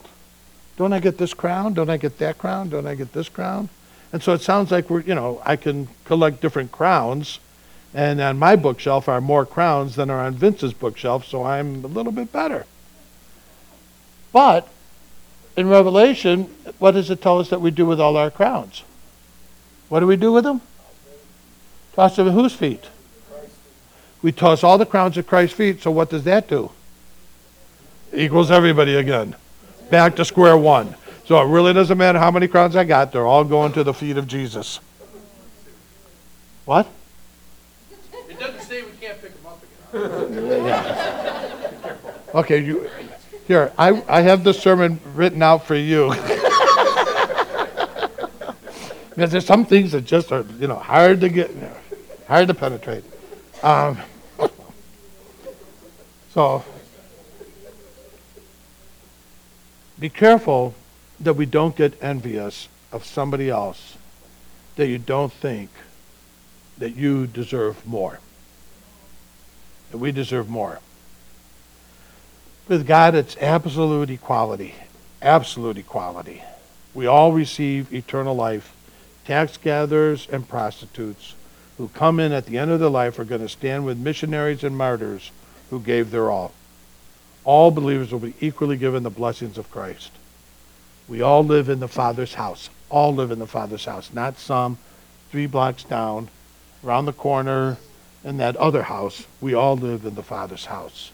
Don't 0.78 0.93
I 0.93 1.00
get 1.00 1.17
this 1.17 1.34
crown? 1.34 1.74
Don't 1.74 1.89
I 1.89 1.98
get 1.98 2.17
that 2.17 2.38
crown? 2.38 2.69
Don't 2.69 2.88
I 2.88 2.95
get 2.95 3.13
this 3.13 3.30
crown? 3.30 3.69
And 4.12 4.24
so 4.24 4.34
it 4.34 4.41
sounds 4.41 4.71
like 4.71 4.89
we're, 4.89 5.02
you 5.02 5.13
know, 5.13 5.41
I 5.45 5.56
can 5.56 5.88
collect 6.06 6.41
different 6.41 6.71
crowns 6.71 7.39
and 7.95 8.19
on 8.19 8.38
my 8.38 8.58
bookshelf 8.58 9.08
are 9.08 9.21
more 9.21 9.45
crowns 9.45 9.95
than 9.95 10.10
are 10.10 10.19
on 10.19 10.34
Vince's 10.34 10.74
bookshelf, 10.74 11.26
so 11.26 11.43
I'm 11.43 11.86
a 11.86 11.88
little 11.88 12.12
bit 12.12 12.30
better. 12.30 12.65
But 14.34 14.67
in 15.56 15.69
Revelation, 15.69 16.43
what 16.78 16.91
does 16.91 17.10
it 17.10 17.21
tell 17.21 17.39
us 17.39 17.50
that 17.52 17.62
we 17.62 17.71
do 17.71 17.86
with 17.86 18.02
all 18.02 18.17
our 18.17 18.30
crowns? 18.30 18.84
What 19.88 20.02
do 20.02 20.08
we 20.08 20.17
do 20.17 20.34
with 20.34 20.43
them? 20.43 20.60
Toss 21.93 22.17
them 22.17 22.28
at 22.28 22.34
whose 22.34 22.54
feet? 22.54 22.89
We 24.26 24.32
toss 24.32 24.64
all 24.64 24.80
the 24.80 24.88
crowns 24.88 25.20
at 25.20 25.28
Christ's 25.28 25.56
feet, 25.56 25.84
so 25.84 25.92
what 25.92 26.10
does 26.10 26.24
that 26.24 26.48
do? 26.48 26.72
Equals 28.12 28.50
everybody 28.50 28.96
again. 28.96 29.36
Back 29.92 30.16
to 30.16 30.26
square 30.26 30.58
one. 30.58 30.96
So 31.26 31.40
it 31.40 31.46
really 31.46 31.74
doesn't 31.74 31.96
matter 31.96 32.18
how 32.18 32.32
many 32.32 32.48
crowns 32.48 32.76
I 32.76 32.86
got, 32.86 33.12
they're 33.12 33.28
all 33.28 33.44
going 33.44 33.72
to 33.74 33.84
the 33.84 33.94
feet 33.94 34.18
of 34.18 34.26
Jesus. 34.26 34.80
What? 36.66 36.88
It 38.28 38.40
doesn't 38.40 38.62
say 38.62 38.82
we 38.82 38.94
can't 39.00 39.22
pick 39.22 39.36
them 39.36 39.46
up 39.46 39.64
again. 39.94 40.66
Yeah. 40.66 41.96
Okay, 42.34 42.66
you, 42.66 42.90
here, 43.48 43.72
I, 43.78 44.04
I 44.10 44.22
have 44.22 44.44
the 44.44 44.56
sermon 44.56 45.00
written 45.14 45.44
out 45.44 45.68
for 45.68 45.76
you. 45.76 46.12
Because 49.12 49.32
there's 49.32 49.46
some 49.46 49.66
things 49.66 49.92
that 49.92 50.02
just 50.02 50.32
are, 50.32 50.44
you 50.60 50.68
know, 50.68 50.76
hard 50.76 51.22
to 51.22 51.30
get, 51.30 51.52
hard 52.28 52.50
to 52.50 52.54
penetrate. 52.54 53.06
Um, 53.64 53.98
so, 56.36 56.65
be 59.98 60.10
careful 60.10 60.76
that 61.21 61.36
we 61.36 61.45
don't 61.45 61.78
get 61.78 61.98
envious 62.04 62.67
of 62.91 63.06
somebody 63.06 63.50
else 63.50 63.95
that 64.76 64.88
you 64.88 64.98
don't 64.98 65.32
think 65.32 65.69
that 66.78 66.93
you 66.98 67.26
deserve 67.26 67.88
more. 67.88 68.19
That 69.91 70.00
we 70.00 70.12
deserve 70.12 70.50
more. 70.50 70.82
With 72.67 72.86
God, 72.86 73.15
it's 73.15 73.38
absolute 73.38 74.10
equality. 74.10 74.76
Absolute 75.21 75.78
equality. 75.78 76.43
We 76.93 77.08
all 77.08 77.32
receive 77.32 77.93
eternal 77.93 78.36
life. 78.36 78.76
Tax 79.24 79.56
gatherers 79.56 80.28
and 80.30 80.50
prostitutes 80.50 81.36
who 81.78 81.88
come 81.88 82.19
in 82.19 82.34
at 82.34 82.45
the 82.45 82.58
end 82.58 82.71
of 82.71 82.82
their 82.82 82.89
life 82.89 83.17
are 83.19 83.24
going 83.24 83.39
to 83.39 83.48
stand 83.48 83.86
with 83.86 83.98
missionaries 83.98 84.65
and 84.65 84.78
martyrs 84.78 85.32
who 85.69 85.80
gave 85.80 86.12
their 86.12 86.30
all. 86.30 86.51
All 87.43 87.71
believers 87.71 88.12
will 88.12 88.19
be 88.19 88.34
equally 88.39 88.78
given 88.78 89.04
the 89.04 89.10
blessings 89.10 89.58
of 89.58 89.69
Christ. 89.71 90.12
We 91.08 91.21
all 91.21 91.43
live 91.43 91.69
in 91.69 91.80
the 91.80 91.88
Father's 91.88 92.34
house. 92.34 92.69
All 92.89 93.13
live 93.13 93.32
in 93.32 93.39
the 93.39 93.47
Father's 93.47 93.86
house, 93.86 94.12
not 94.13 94.38
some 94.38 94.78
three 95.30 95.45
blocks 95.45 95.84
down, 95.84 96.30
around 96.84 97.06
the 97.06 97.13
corner, 97.13 97.78
in 98.23 98.38
that 98.38 98.56
other 98.56 98.84
house. 98.84 99.25
We 99.39 99.54
all 99.54 99.78
live 99.78 100.06
in 100.06 100.15
the 100.15 100.23
Father's 100.23 100.65
house. 100.65 101.12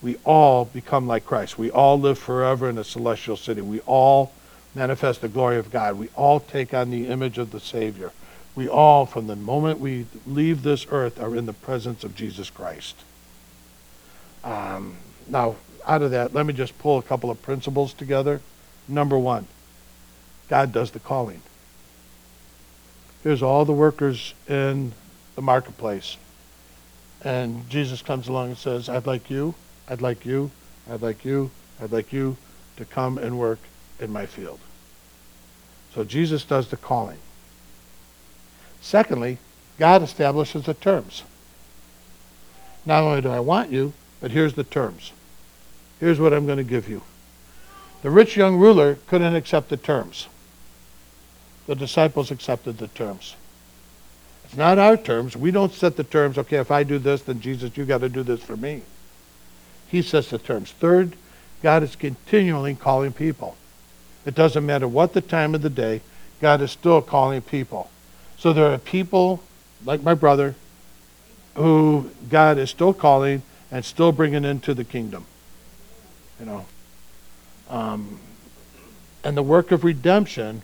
We 0.00 0.16
all 0.24 0.64
become 0.64 1.06
like 1.06 1.26
Christ. 1.26 1.58
We 1.58 1.70
all 1.70 2.00
live 2.00 2.18
forever 2.18 2.68
in 2.68 2.78
a 2.78 2.84
celestial 2.84 3.36
city. 3.36 3.60
We 3.60 3.80
all 3.80 4.32
manifest 4.74 5.20
the 5.20 5.28
glory 5.28 5.58
of 5.58 5.70
God. 5.70 5.98
We 5.98 6.08
all 6.14 6.40
take 6.40 6.74
on 6.74 6.90
the 6.90 7.06
image 7.06 7.38
of 7.38 7.50
the 7.50 7.60
Savior. 7.60 8.12
We 8.54 8.68
all, 8.68 9.06
from 9.06 9.26
the 9.26 9.36
moment 9.36 9.80
we 9.80 10.06
leave 10.26 10.62
this 10.62 10.86
earth, 10.90 11.20
are 11.20 11.34
in 11.36 11.46
the 11.46 11.52
presence 11.52 12.04
of 12.04 12.14
Jesus 12.14 12.50
Christ. 12.50 12.96
Um, 14.44 14.96
now, 15.26 15.56
out 15.86 16.02
of 16.02 16.10
that, 16.12 16.34
let 16.34 16.46
me 16.46 16.52
just 16.52 16.78
pull 16.78 16.98
a 16.98 17.02
couple 17.02 17.30
of 17.30 17.40
principles 17.42 17.92
together. 17.92 18.40
Number 18.86 19.18
one, 19.18 19.46
God 20.48 20.72
does 20.72 20.90
the 20.90 21.00
calling. 21.00 21.40
Here's 23.22 23.42
all 23.42 23.64
the 23.64 23.72
workers 23.72 24.34
in 24.48 24.92
the 25.34 25.42
marketplace. 25.42 26.18
And 27.22 27.68
Jesus 27.70 28.02
comes 28.02 28.28
along 28.28 28.48
and 28.48 28.58
says, 28.58 28.88
I'd 28.88 29.06
like 29.06 29.30
you, 29.30 29.54
I'd 29.88 30.02
like 30.02 30.26
you, 30.26 30.50
I'd 30.90 31.00
like 31.00 31.24
you, 31.24 31.50
I'd 31.80 31.90
like 31.90 32.12
you 32.12 32.36
to 32.76 32.84
come 32.84 33.16
and 33.16 33.38
work 33.38 33.58
in 33.98 34.12
my 34.12 34.26
field. 34.26 34.60
So 35.94 36.04
Jesus 36.04 36.44
does 36.44 36.68
the 36.68 36.76
calling. 36.76 37.18
Secondly, 38.82 39.38
God 39.78 40.02
establishes 40.02 40.64
the 40.64 40.74
terms. 40.74 41.22
Not 42.84 43.02
only 43.02 43.22
do 43.22 43.30
I 43.30 43.40
want 43.40 43.70
you, 43.70 43.94
but 44.24 44.30
here's 44.30 44.54
the 44.54 44.64
terms. 44.64 45.12
Here's 46.00 46.18
what 46.18 46.32
I'm 46.32 46.46
going 46.46 46.56
to 46.56 46.64
give 46.64 46.88
you. 46.88 47.02
The 48.00 48.08
rich 48.08 48.38
young 48.38 48.56
ruler 48.56 48.96
couldn't 49.06 49.36
accept 49.36 49.68
the 49.68 49.76
terms. 49.76 50.28
The 51.66 51.74
disciples 51.74 52.30
accepted 52.30 52.78
the 52.78 52.88
terms. 52.88 53.36
It's 54.46 54.56
not 54.56 54.78
our 54.78 54.96
terms. 54.96 55.36
We 55.36 55.50
don't 55.50 55.74
set 55.74 55.98
the 55.98 56.04
terms, 56.04 56.38
okay, 56.38 56.56
if 56.56 56.70
I 56.70 56.84
do 56.84 56.98
this, 56.98 57.20
then 57.20 57.42
Jesus, 57.42 57.76
you 57.76 57.84
got 57.84 58.00
to 58.00 58.08
do 58.08 58.22
this 58.22 58.40
for 58.40 58.56
me. 58.56 58.80
He 59.88 60.00
sets 60.00 60.30
the 60.30 60.38
terms. 60.38 60.72
Third, 60.72 61.16
God 61.62 61.82
is 61.82 61.94
continually 61.94 62.74
calling 62.74 63.12
people. 63.12 63.58
It 64.24 64.34
doesn't 64.34 64.64
matter 64.64 64.88
what 64.88 65.12
the 65.12 65.20
time 65.20 65.54
of 65.54 65.60
the 65.60 65.68
day, 65.68 66.00
God 66.40 66.62
is 66.62 66.70
still 66.70 67.02
calling 67.02 67.42
people. 67.42 67.90
So 68.38 68.54
there 68.54 68.72
are 68.72 68.78
people, 68.78 69.42
like 69.84 70.02
my 70.02 70.14
brother, 70.14 70.54
who 71.56 72.10
God 72.30 72.56
is 72.56 72.70
still 72.70 72.94
calling 72.94 73.42
and 73.74 73.84
still 73.84 74.12
bringing 74.12 74.44
into 74.44 74.72
the 74.72 74.84
kingdom. 74.84 75.26
You 76.38 76.46
know. 76.46 76.66
Um, 77.68 78.20
and 79.24 79.36
the 79.36 79.42
work 79.42 79.72
of 79.72 79.82
redemption 79.82 80.62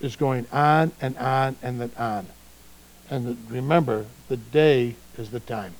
is 0.00 0.16
going 0.16 0.44
on 0.52 0.90
and 1.00 1.16
on 1.18 1.54
and 1.62 1.80
then 1.80 1.92
on. 1.96 2.26
And 3.10 3.26
the, 3.26 3.36
remember, 3.48 4.06
the 4.28 4.36
day 4.36 4.96
is 5.16 5.30
the 5.30 5.38
time. 5.38 5.74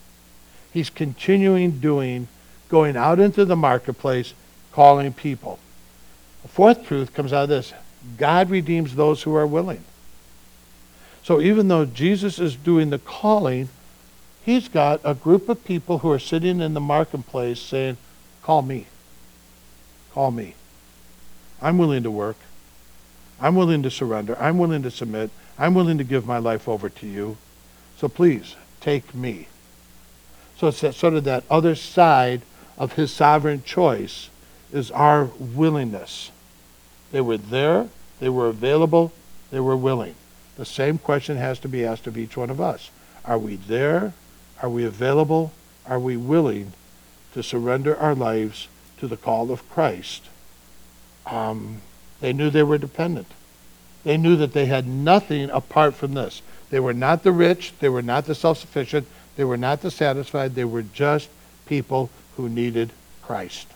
He's 0.72 0.88
continuing 0.88 1.80
doing, 1.80 2.28
going 2.68 2.96
out 2.96 3.18
into 3.18 3.44
the 3.44 3.56
marketplace, 3.56 4.32
calling 4.70 5.12
people. 5.12 5.58
The 6.42 6.48
fourth 6.48 6.86
truth 6.86 7.12
comes 7.12 7.32
out 7.32 7.42
of 7.42 7.48
this 7.48 7.72
God 8.18 8.50
redeems 8.50 8.94
those 8.94 9.24
who 9.24 9.34
are 9.34 9.48
willing. 9.48 9.82
So 11.24 11.40
even 11.40 11.66
though 11.66 11.86
Jesus 11.86 12.38
is 12.38 12.54
doing 12.54 12.90
the 12.90 13.00
calling, 13.00 13.68
he's 14.48 14.66
got 14.66 14.98
a 15.04 15.14
group 15.14 15.50
of 15.50 15.62
people 15.62 15.98
who 15.98 16.10
are 16.10 16.18
sitting 16.18 16.62
in 16.62 16.72
the 16.72 16.80
marketplace 16.80 17.60
saying, 17.60 17.98
Call 18.42 18.62
me. 18.62 18.86
Call 20.14 20.30
me. 20.30 20.54
I'm 21.60 21.76
willing 21.76 22.02
to 22.04 22.10
work. 22.10 22.38
I'm 23.42 23.54
willing 23.54 23.82
to 23.82 23.90
surrender. 23.90 24.38
I'm 24.40 24.56
willing 24.56 24.82
to 24.84 24.90
submit. 24.90 25.30
I'm 25.58 25.74
willing 25.74 25.98
to 25.98 26.04
give 26.04 26.26
my 26.26 26.38
life 26.38 26.66
over 26.66 26.88
to 26.88 27.06
you. 27.06 27.36
So 27.98 28.08
please, 28.08 28.56
take 28.80 29.14
me. 29.14 29.48
So 30.56 30.68
it's 30.68 30.80
that 30.80 30.94
sort 30.94 31.12
of 31.12 31.24
that 31.24 31.44
other 31.50 31.74
side 31.74 32.40
of 32.78 32.94
his 32.94 33.12
sovereign 33.12 33.62
choice 33.64 34.30
is 34.72 34.90
our 34.92 35.26
willingness. 35.38 36.30
They 37.12 37.20
were 37.20 37.36
there, 37.36 37.88
they 38.18 38.30
were 38.30 38.48
available, 38.48 39.12
they 39.50 39.60
were 39.60 39.76
willing. 39.76 40.14
The 40.56 40.64
same 40.64 40.96
question 40.96 41.36
has 41.36 41.58
to 41.60 41.68
be 41.68 41.84
asked 41.84 42.06
of 42.06 42.16
each 42.16 42.34
one 42.34 42.48
of 42.48 42.62
us. 42.62 42.90
Are 43.26 43.38
we 43.38 43.56
there? 43.56 44.14
Are 44.62 44.68
we 44.68 44.84
available? 44.84 45.52
Are 45.86 45.98
we 45.98 46.16
willing 46.16 46.72
to 47.34 47.42
surrender 47.42 47.96
our 47.96 48.14
lives 48.14 48.68
to 48.98 49.06
the 49.06 49.16
call 49.16 49.50
of 49.50 49.68
Christ? 49.70 50.24
Um, 51.26 51.82
they 52.20 52.32
knew 52.32 52.50
they 52.50 52.62
were 52.62 52.78
dependent. 52.78 53.28
They 54.04 54.16
knew 54.16 54.36
that 54.36 54.52
they 54.52 54.66
had 54.66 54.86
nothing 54.86 55.50
apart 55.50 55.94
from 55.94 56.14
this. 56.14 56.42
They 56.70 56.80
were 56.80 56.94
not 56.94 57.22
the 57.22 57.32
rich, 57.32 57.72
they 57.80 57.88
were 57.88 58.02
not 58.02 58.26
the 58.26 58.34
self 58.34 58.58
sufficient, 58.58 59.06
they 59.36 59.44
were 59.44 59.56
not 59.56 59.80
the 59.80 59.90
satisfied, 59.90 60.54
they 60.54 60.64
were 60.64 60.82
just 60.82 61.28
people 61.66 62.10
who 62.36 62.48
needed 62.48 62.90
Christ. 63.22 63.68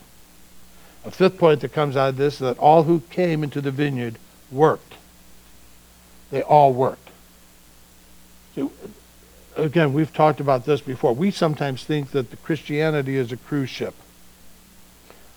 A 1.05 1.11
fifth 1.11 1.37
point 1.37 1.61
that 1.61 1.73
comes 1.73 1.95
out 1.95 2.09
of 2.09 2.17
this 2.17 2.35
is 2.35 2.39
that 2.39 2.57
all 2.57 2.83
who 2.83 3.01
came 3.09 3.43
into 3.43 3.61
the 3.61 3.71
vineyard 3.71 4.17
worked. 4.51 4.93
They 6.31 6.41
all 6.41 6.73
worked. 6.73 7.09
See, 8.55 8.69
again, 9.55 9.93
we've 9.93 10.13
talked 10.13 10.39
about 10.39 10.65
this 10.65 10.81
before. 10.81 11.13
We 11.13 11.31
sometimes 11.31 11.83
think 11.83 12.11
that 12.11 12.31
the 12.31 12.37
Christianity 12.37 13.17
is 13.17 13.31
a 13.31 13.37
cruise 13.37 13.69
ship. 13.69 13.93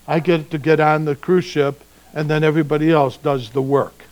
I 0.08 0.20
get 0.20 0.50
to 0.50 0.58
get 0.58 0.80
on 0.80 1.04
the 1.04 1.16
cruise 1.16 1.44
ship 1.44 1.82
and 2.14 2.30
then 2.30 2.44
everybody 2.44 2.90
else 2.90 3.16
does 3.16 3.50
the 3.50 3.62
work. 3.62 4.04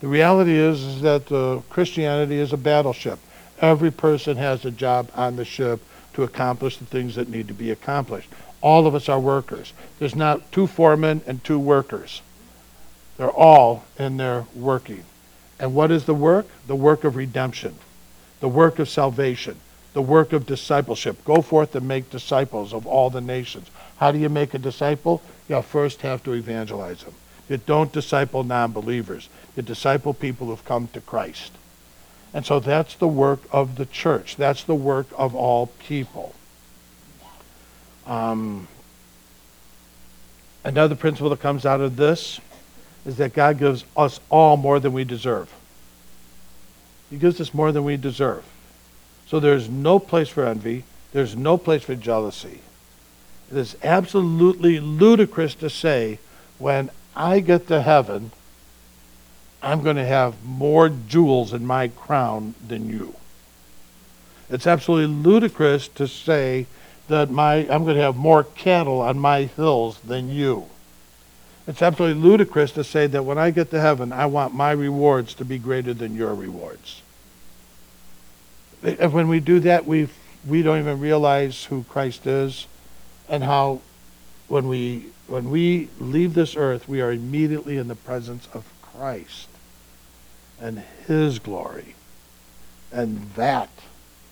The 0.00 0.06
reality 0.06 0.56
is, 0.56 0.82
is 0.82 1.00
that 1.02 1.30
uh, 1.30 1.60
Christianity 1.68 2.38
is 2.38 2.52
a 2.52 2.56
battleship. 2.56 3.18
Every 3.60 3.90
person 3.90 4.36
has 4.36 4.64
a 4.64 4.70
job 4.70 5.10
on 5.14 5.36
the 5.36 5.44
ship 5.44 5.80
to 6.14 6.22
accomplish 6.22 6.78
the 6.78 6.86
things 6.86 7.16
that 7.16 7.28
need 7.28 7.48
to 7.48 7.54
be 7.54 7.70
accomplished. 7.70 8.28
All 8.62 8.86
of 8.86 8.94
us 8.94 9.08
are 9.08 9.20
workers. 9.20 9.72
There's 9.98 10.14
not 10.14 10.52
two 10.52 10.66
foremen 10.66 11.22
and 11.26 11.42
two 11.42 11.58
workers. 11.58 12.22
They're 13.16 13.30
all 13.30 13.84
in 13.98 14.16
there 14.16 14.46
working. 14.54 15.04
And 15.58 15.74
what 15.74 15.90
is 15.90 16.04
the 16.04 16.14
work? 16.14 16.46
The 16.66 16.76
work 16.76 17.04
of 17.04 17.16
redemption, 17.16 17.74
the 18.40 18.48
work 18.48 18.78
of 18.78 18.88
salvation, 18.88 19.56
the 19.92 20.02
work 20.02 20.32
of 20.32 20.46
discipleship. 20.46 21.24
Go 21.24 21.42
forth 21.42 21.74
and 21.74 21.86
make 21.86 22.10
disciples 22.10 22.72
of 22.72 22.86
all 22.86 23.10
the 23.10 23.20
nations. 23.20 23.70
How 23.98 24.12
do 24.12 24.18
you 24.18 24.28
make 24.28 24.54
a 24.54 24.58
disciple? 24.58 25.22
You 25.48 25.60
first 25.62 26.02
have 26.02 26.22
to 26.24 26.32
evangelize 26.32 27.04
them. 27.04 27.14
You 27.48 27.58
don't 27.58 27.92
disciple 27.92 28.44
non 28.44 28.72
believers, 28.72 29.28
you 29.56 29.62
disciple 29.62 30.14
people 30.14 30.46
who've 30.46 30.64
come 30.64 30.88
to 30.88 31.00
Christ. 31.00 31.52
And 32.32 32.46
so 32.46 32.60
that's 32.60 32.94
the 32.94 33.08
work 33.08 33.40
of 33.50 33.76
the 33.76 33.86
church, 33.86 34.36
that's 34.36 34.64
the 34.64 34.74
work 34.74 35.08
of 35.16 35.34
all 35.34 35.66
people. 35.66 36.34
Um, 38.06 38.68
another 40.64 40.94
principle 40.94 41.30
that 41.30 41.40
comes 41.40 41.66
out 41.66 41.80
of 41.80 41.96
this 41.96 42.40
is 43.04 43.16
that 43.16 43.32
God 43.32 43.58
gives 43.58 43.84
us 43.96 44.20
all 44.30 44.56
more 44.56 44.78
than 44.78 44.92
we 44.92 45.04
deserve. 45.04 45.52
He 47.10 47.18
gives 47.18 47.40
us 47.40 47.52
more 47.52 47.72
than 47.72 47.84
we 47.84 47.96
deserve. 47.96 48.44
So 49.26 49.40
there's 49.40 49.68
no 49.68 49.98
place 49.98 50.28
for 50.28 50.46
envy, 50.46 50.84
there's 51.12 51.36
no 51.36 51.58
place 51.58 51.82
for 51.82 51.94
jealousy. 51.94 52.60
It 53.50 53.56
is 53.56 53.76
absolutely 53.82 54.78
ludicrous 54.78 55.54
to 55.56 55.68
say, 55.68 56.20
when 56.58 56.90
I 57.16 57.40
get 57.40 57.66
to 57.68 57.82
heaven, 57.82 58.30
I'm 59.62 59.82
going 59.82 59.96
to 59.96 60.06
have 60.06 60.44
more 60.44 60.88
jewels 60.88 61.52
in 61.52 61.66
my 61.66 61.88
crown 61.88 62.54
than 62.66 62.88
you. 62.88 63.14
It's 64.48 64.66
absolutely 64.66 65.14
ludicrous 65.14 65.88
to 65.88 66.08
say 66.08 66.66
that 67.08 67.30
my, 67.30 67.68
I'm 67.68 67.84
going 67.84 67.96
to 67.96 68.02
have 68.02 68.16
more 68.16 68.44
cattle 68.44 69.00
on 69.00 69.18
my 69.18 69.42
hills 69.42 69.98
than 70.00 70.30
you. 70.30 70.66
It's 71.70 71.82
absolutely 71.82 72.20
ludicrous 72.20 72.72
to 72.72 72.82
say 72.82 73.06
that 73.06 73.24
when 73.24 73.38
I 73.38 73.52
get 73.52 73.70
to 73.70 73.80
heaven, 73.80 74.12
I 74.12 74.26
want 74.26 74.52
my 74.52 74.72
rewards 74.72 75.34
to 75.34 75.44
be 75.44 75.56
greater 75.56 75.94
than 75.94 76.16
your 76.16 76.34
rewards. 76.34 77.00
And 78.82 79.12
when 79.12 79.28
we 79.28 79.38
do 79.38 79.60
that, 79.60 79.86
we 79.86 80.08
we 80.44 80.62
don't 80.62 80.80
even 80.80 80.98
realize 80.98 81.66
who 81.66 81.84
Christ 81.84 82.26
is 82.26 82.66
and 83.28 83.44
how 83.44 83.82
when 84.48 84.66
we 84.66 85.10
when 85.28 85.48
we 85.48 85.90
leave 86.00 86.34
this 86.34 86.56
earth, 86.56 86.88
we 86.88 87.00
are 87.00 87.12
immediately 87.12 87.76
in 87.76 87.86
the 87.86 87.94
presence 87.94 88.48
of 88.52 88.64
Christ 88.82 89.46
and 90.60 90.82
his 91.06 91.38
glory. 91.38 91.94
And 92.90 93.30
that 93.36 93.70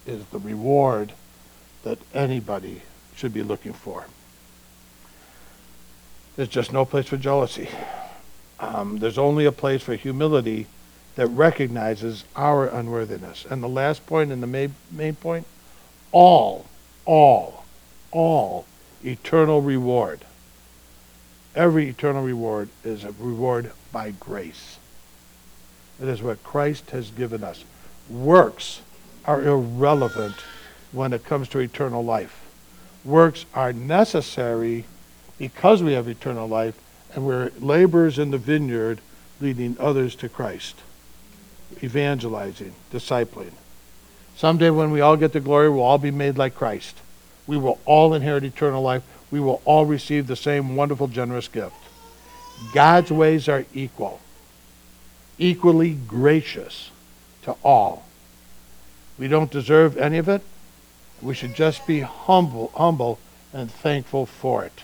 is 0.09 0.25
the 0.33 0.41
reward 0.41 1.13
that 1.85 1.99
anybody 2.13 2.83
should 3.15 3.33
be 3.33 3.45
looking 3.45 3.75
for. 3.75 4.07
There's 6.39 6.49
just 6.49 6.73
no 6.73 6.85
place 6.85 7.09
for 7.09 7.17
jealousy. 7.17 7.69
Um, 8.61 9.01
there's 9.01 9.19
only 9.19 9.45
a 9.45 9.51
place 9.51 9.83
for 9.83 9.97
humility 9.97 10.69
that 11.17 11.27
recognizes 11.27 12.23
our 12.37 12.69
unworthiness. 12.69 13.45
And 13.51 13.61
the 13.61 13.69
last 13.69 14.07
point 14.07 14.31
and 14.31 14.41
the 14.41 14.47
main, 14.47 14.77
main 14.93 15.17
point 15.17 15.49
all, 16.13 16.67
all, 17.05 17.65
all 18.13 18.67
eternal 19.05 19.63
reward. 19.63 20.21
Every 21.57 21.89
eternal 21.89 22.23
reward 22.23 22.69
is 22.85 23.03
a 23.03 23.11
reward 23.19 23.73
by 23.91 24.13
grace. 24.13 24.79
It 26.01 26.07
is 26.07 26.23
what 26.23 26.45
Christ 26.45 26.93
has 26.93 27.11
given 27.11 27.43
us. 27.43 27.65
Works 28.09 28.83
are 29.25 29.43
irrelevant 29.43 30.37
when 30.93 31.13
it 31.13 31.25
comes 31.25 31.49
to 31.49 31.59
eternal 31.59 32.05
life. 32.05 32.47
Works 33.05 33.45
are 33.55 33.73
necessary 33.73 34.85
because 35.39 35.83
we 35.83 35.93
have 35.93 36.09
eternal 36.09 36.49
life 36.49 36.79
and 37.15 37.25
we're 37.25 37.51
laborers 37.59 38.19
in 38.19 38.31
the 38.31 38.39
vineyard 38.39 39.01
leading 39.41 39.77
others 39.79 40.15
to 40.17 40.29
Christ, 40.29 40.77
evangelizing, 41.83 42.75
discipling. 42.93 43.53
Someday 44.37 44.71
when 44.71 44.91
we 44.91 45.01
all 45.01 45.17
get 45.17 45.33
to 45.33 45.41
glory, 45.41 45.71
we'll 45.71 45.83
all 45.83 45.99
be 45.99 46.11
made 46.11 46.37
like 46.37 46.55
Christ. 46.55 46.97
We 47.47 47.57
will 47.57 47.79
all 47.85 48.15
inherit 48.15 48.45
eternal 48.45 48.83
life. 48.83 49.03
We 49.31 49.41
will 49.41 49.63
all 49.65 49.87
receive 49.87 50.27
the 50.27 50.37
same 50.37 50.77
wonderful, 50.77 51.09
generous 51.09 51.49
gift. 51.49 51.75
God's 52.73 53.11
ways 53.11 53.49
are 53.49 53.65
equal, 53.73 54.21
equally 55.39 55.95
gracious 55.95 56.91
to 57.43 57.53
all. 57.65 58.05
We 59.19 59.29
don't 59.29 59.51
deserve 59.51 59.97
any 59.97 60.19
of 60.19 60.29
it. 60.29 60.43
We 61.21 61.35
should 61.35 61.55
just 61.55 61.87
be 61.87 62.01
humble, 62.01 62.71
humble 62.75 63.19
and 63.53 63.71
thankful 63.71 64.27
for 64.27 64.65
it. 64.65 64.83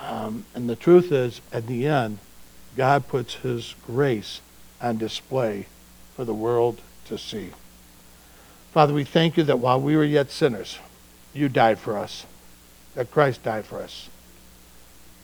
Um, 0.00 0.44
and 0.54 0.68
the 0.68 0.76
truth 0.76 1.12
is, 1.12 1.40
at 1.52 1.66
the 1.66 1.86
end, 1.86 2.18
God 2.76 3.08
puts 3.08 3.34
His 3.34 3.74
grace 3.86 4.40
on 4.80 4.98
display 4.98 5.66
for 6.14 6.24
the 6.24 6.34
world 6.34 6.80
to 7.06 7.18
see. 7.18 7.50
Father, 8.72 8.94
we 8.94 9.04
thank 9.04 9.36
you 9.36 9.42
that 9.44 9.58
while 9.58 9.80
we 9.80 9.96
were 9.96 10.04
yet 10.04 10.30
sinners, 10.30 10.78
you 11.34 11.48
died 11.48 11.78
for 11.78 11.98
us, 11.98 12.24
that 12.94 13.10
Christ 13.10 13.42
died 13.42 13.64
for 13.66 13.80
us, 13.82 14.08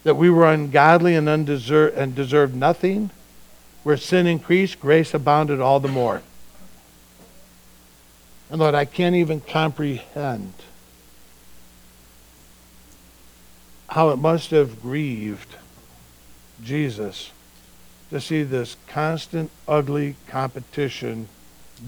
that 0.05 0.17
we 0.17 0.31
were 0.31 0.47
ungodly 0.47 1.15
and 1.15 1.29
undeserved 1.29 1.97
and 1.97 2.15
deserved 2.15 2.55
nothing. 2.55 3.11
Where 3.83 3.97
sin 3.97 4.27
increased, 4.27 4.81
grace 4.81 5.15
abounded 5.15 5.61
all 5.61 5.79
the 5.79 5.87
more. 5.87 6.23
And 8.51 8.59
Lord, 8.59 8.75
I 8.75 8.85
can't 8.85 9.15
even 9.15 9.41
comprehend 9.41 10.55
how 13.89 14.11
it 14.11 14.17
must 14.17 14.51
have 14.51 14.83
grieved 14.83 15.57
Jesus 16.63 17.31
to 18.11 18.21
see 18.21 18.43
this 18.43 18.77
constant, 18.89 19.51
ugly 19.67 20.17
competition 20.29 21.29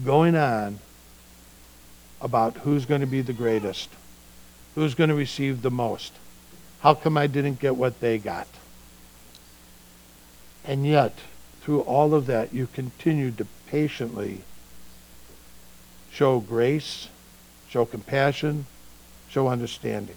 going 0.03 0.35
on 0.35 0.79
about 2.21 2.57
who's 2.57 2.85
going 2.85 3.01
to 3.01 3.07
be 3.07 3.21
the 3.21 3.33
greatest, 3.33 3.89
who's 4.75 4.95
going 4.95 5.09
to 5.09 5.15
receive 5.15 5.61
the 5.61 5.71
most. 5.71 6.13
How 6.81 6.93
come 6.93 7.17
I 7.17 7.27
didn't 7.27 7.59
get 7.59 7.75
what 7.75 7.99
they 7.99 8.17
got? 8.17 8.47
And 10.65 10.85
yet, 10.85 11.15
through 11.61 11.81
all 11.81 12.13
of 12.13 12.25
that, 12.27 12.53
you 12.53 12.67
continued 12.67 13.37
to 13.37 13.47
patiently 13.67 14.41
show 16.11 16.39
grace, 16.39 17.07
show 17.69 17.85
compassion, 17.85 18.65
show 19.29 19.47
understanding. 19.47 20.15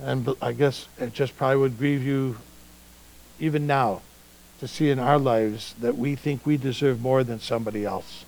And 0.00 0.28
I 0.42 0.52
guess 0.52 0.88
it 0.98 1.14
just 1.14 1.36
probably 1.36 1.56
would 1.58 1.78
grieve 1.78 2.02
you 2.02 2.36
even 3.38 3.66
now 3.66 4.02
to 4.60 4.68
see 4.68 4.90
in 4.90 4.98
our 4.98 5.18
lives 5.18 5.74
that 5.80 5.96
we 5.96 6.14
think 6.14 6.46
we 6.46 6.56
deserve 6.56 7.00
more 7.00 7.24
than 7.24 7.40
somebody 7.40 7.84
else. 7.84 8.24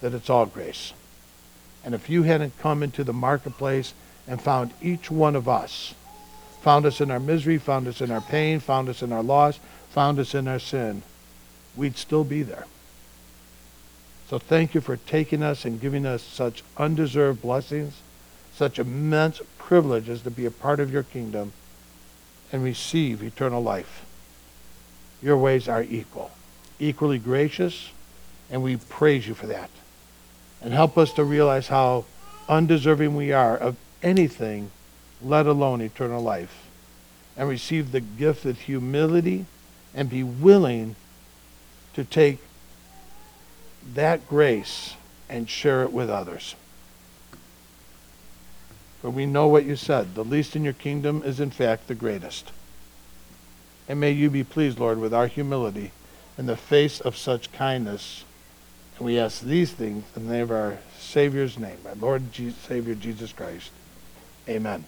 That 0.00 0.14
it's 0.14 0.30
all 0.30 0.46
grace. 0.46 0.92
And 1.84 1.94
if 1.94 2.08
you 2.08 2.22
hadn't 2.22 2.58
come 2.58 2.82
into 2.82 3.04
the 3.04 3.12
marketplace 3.12 3.94
and 4.26 4.40
found 4.40 4.72
each 4.80 5.10
one 5.10 5.36
of 5.36 5.48
us, 5.48 5.94
found 6.62 6.86
us 6.86 7.00
in 7.00 7.10
our 7.10 7.20
misery, 7.20 7.58
found 7.58 7.86
us 7.86 8.00
in 8.00 8.10
our 8.10 8.22
pain, 8.22 8.58
found 8.60 8.88
us 8.88 9.02
in 9.02 9.12
our 9.12 9.22
loss, 9.22 9.58
found 9.90 10.18
us 10.18 10.34
in 10.34 10.48
our 10.48 10.58
sin, 10.58 11.02
we'd 11.76 11.96
still 11.96 12.24
be 12.24 12.42
there. 12.42 12.66
So 14.28 14.38
thank 14.38 14.74
you 14.74 14.80
for 14.80 14.96
taking 14.96 15.42
us 15.42 15.64
and 15.64 15.80
giving 15.80 16.06
us 16.06 16.22
such 16.22 16.64
undeserved 16.78 17.42
blessings, 17.42 18.00
such 18.54 18.78
immense 18.78 19.40
privileges 19.66 20.22
to 20.22 20.30
be 20.30 20.46
a 20.46 20.50
part 20.50 20.78
of 20.78 20.92
your 20.92 21.02
kingdom 21.02 21.52
and 22.52 22.62
receive 22.62 23.22
eternal 23.22 23.62
life. 23.62 24.04
Your 25.22 25.38
ways 25.38 25.68
are 25.68 25.82
equal, 25.82 26.30
equally 26.78 27.18
gracious, 27.18 27.90
and 28.50 28.62
we 28.62 28.76
praise 28.76 29.26
you 29.26 29.34
for 29.34 29.46
that. 29.46 29.70
And 30.60 30.72
help 30.72 30.98
us 30.98 31.12
to 31.14 31.24
realize 31.24 31.68
how 31.68 32.04
undeserving 32.48 33.16
we 33.16 33.32
are 33.32 33.56
of 33.56 33.76
anything, 34.02 34.70
let 35.22 35.46
alone 35.46 35.80
eternal 35.80 36.22
life, 36.22 36.66
and 37.36 37.48
receive 37.48 37.90
the 37.90 38.00
gift 38.00 38.44
of 38.44 38.60
humility 38.60 39.46
and 39.94 40.10
be 40.10 40.22
willing 40.22 40.94
to 41.94 42.04
take 42.04 42.38
that 43.94 44.28
grace 44.28 44.94
and 45.28 45.48
share 45.48 45.82
it 45.82 45.92
with 45.92 46.10
others. 46.10 46.54
For 49.04 49.10
we 49.10 49.26
know 49.26 49.48
what 49.48 49.66
you 49.66 49.76
said 49.76 50.14
the 50.14 50.24
least 50.24 50.56
in 50.56 50.64
your 50.64 50.72
kingdom 50.72 51.22
is, 51.26 51.38
in 51.38 51.50
fact, 51.50 51.88
the 51.88 51.94
greatest. 51.94 52.52
And 53.86 54.00
may 54.00 54.12
you 54.12 54.30
be 54.30 54.42
pleased, 54.42 54.78
Lord, 54.78 54.98
with 54.98 55.12
our 55.12 55.26
humility 55.26 55.90
in 56.38 56.46
the 56.46 56.56
face 56.56 57.00
of 57.02 57.14
such 57.14 57.52
kindness. 57.52 58.24
And 58.96 59.04
we 59.04 59.18
ask 59.18 59.42
these 59.42 59.72
things 59.72 60.04
in 60.16 60.26
the 60.26 60.32
name 60.32 60.44
of 60.44 60.52
our 60.52 60.78
Savior's 60.98 61.58
name, 61.58 61.76
our 61.86 61.94
Lord 61.96 62.32
Jesus, 62.32 62.58
Savior 62.62 62.94
Jesus 62.94 63.34
Christ. 63.34 63.72
Amen. 64.48 64.86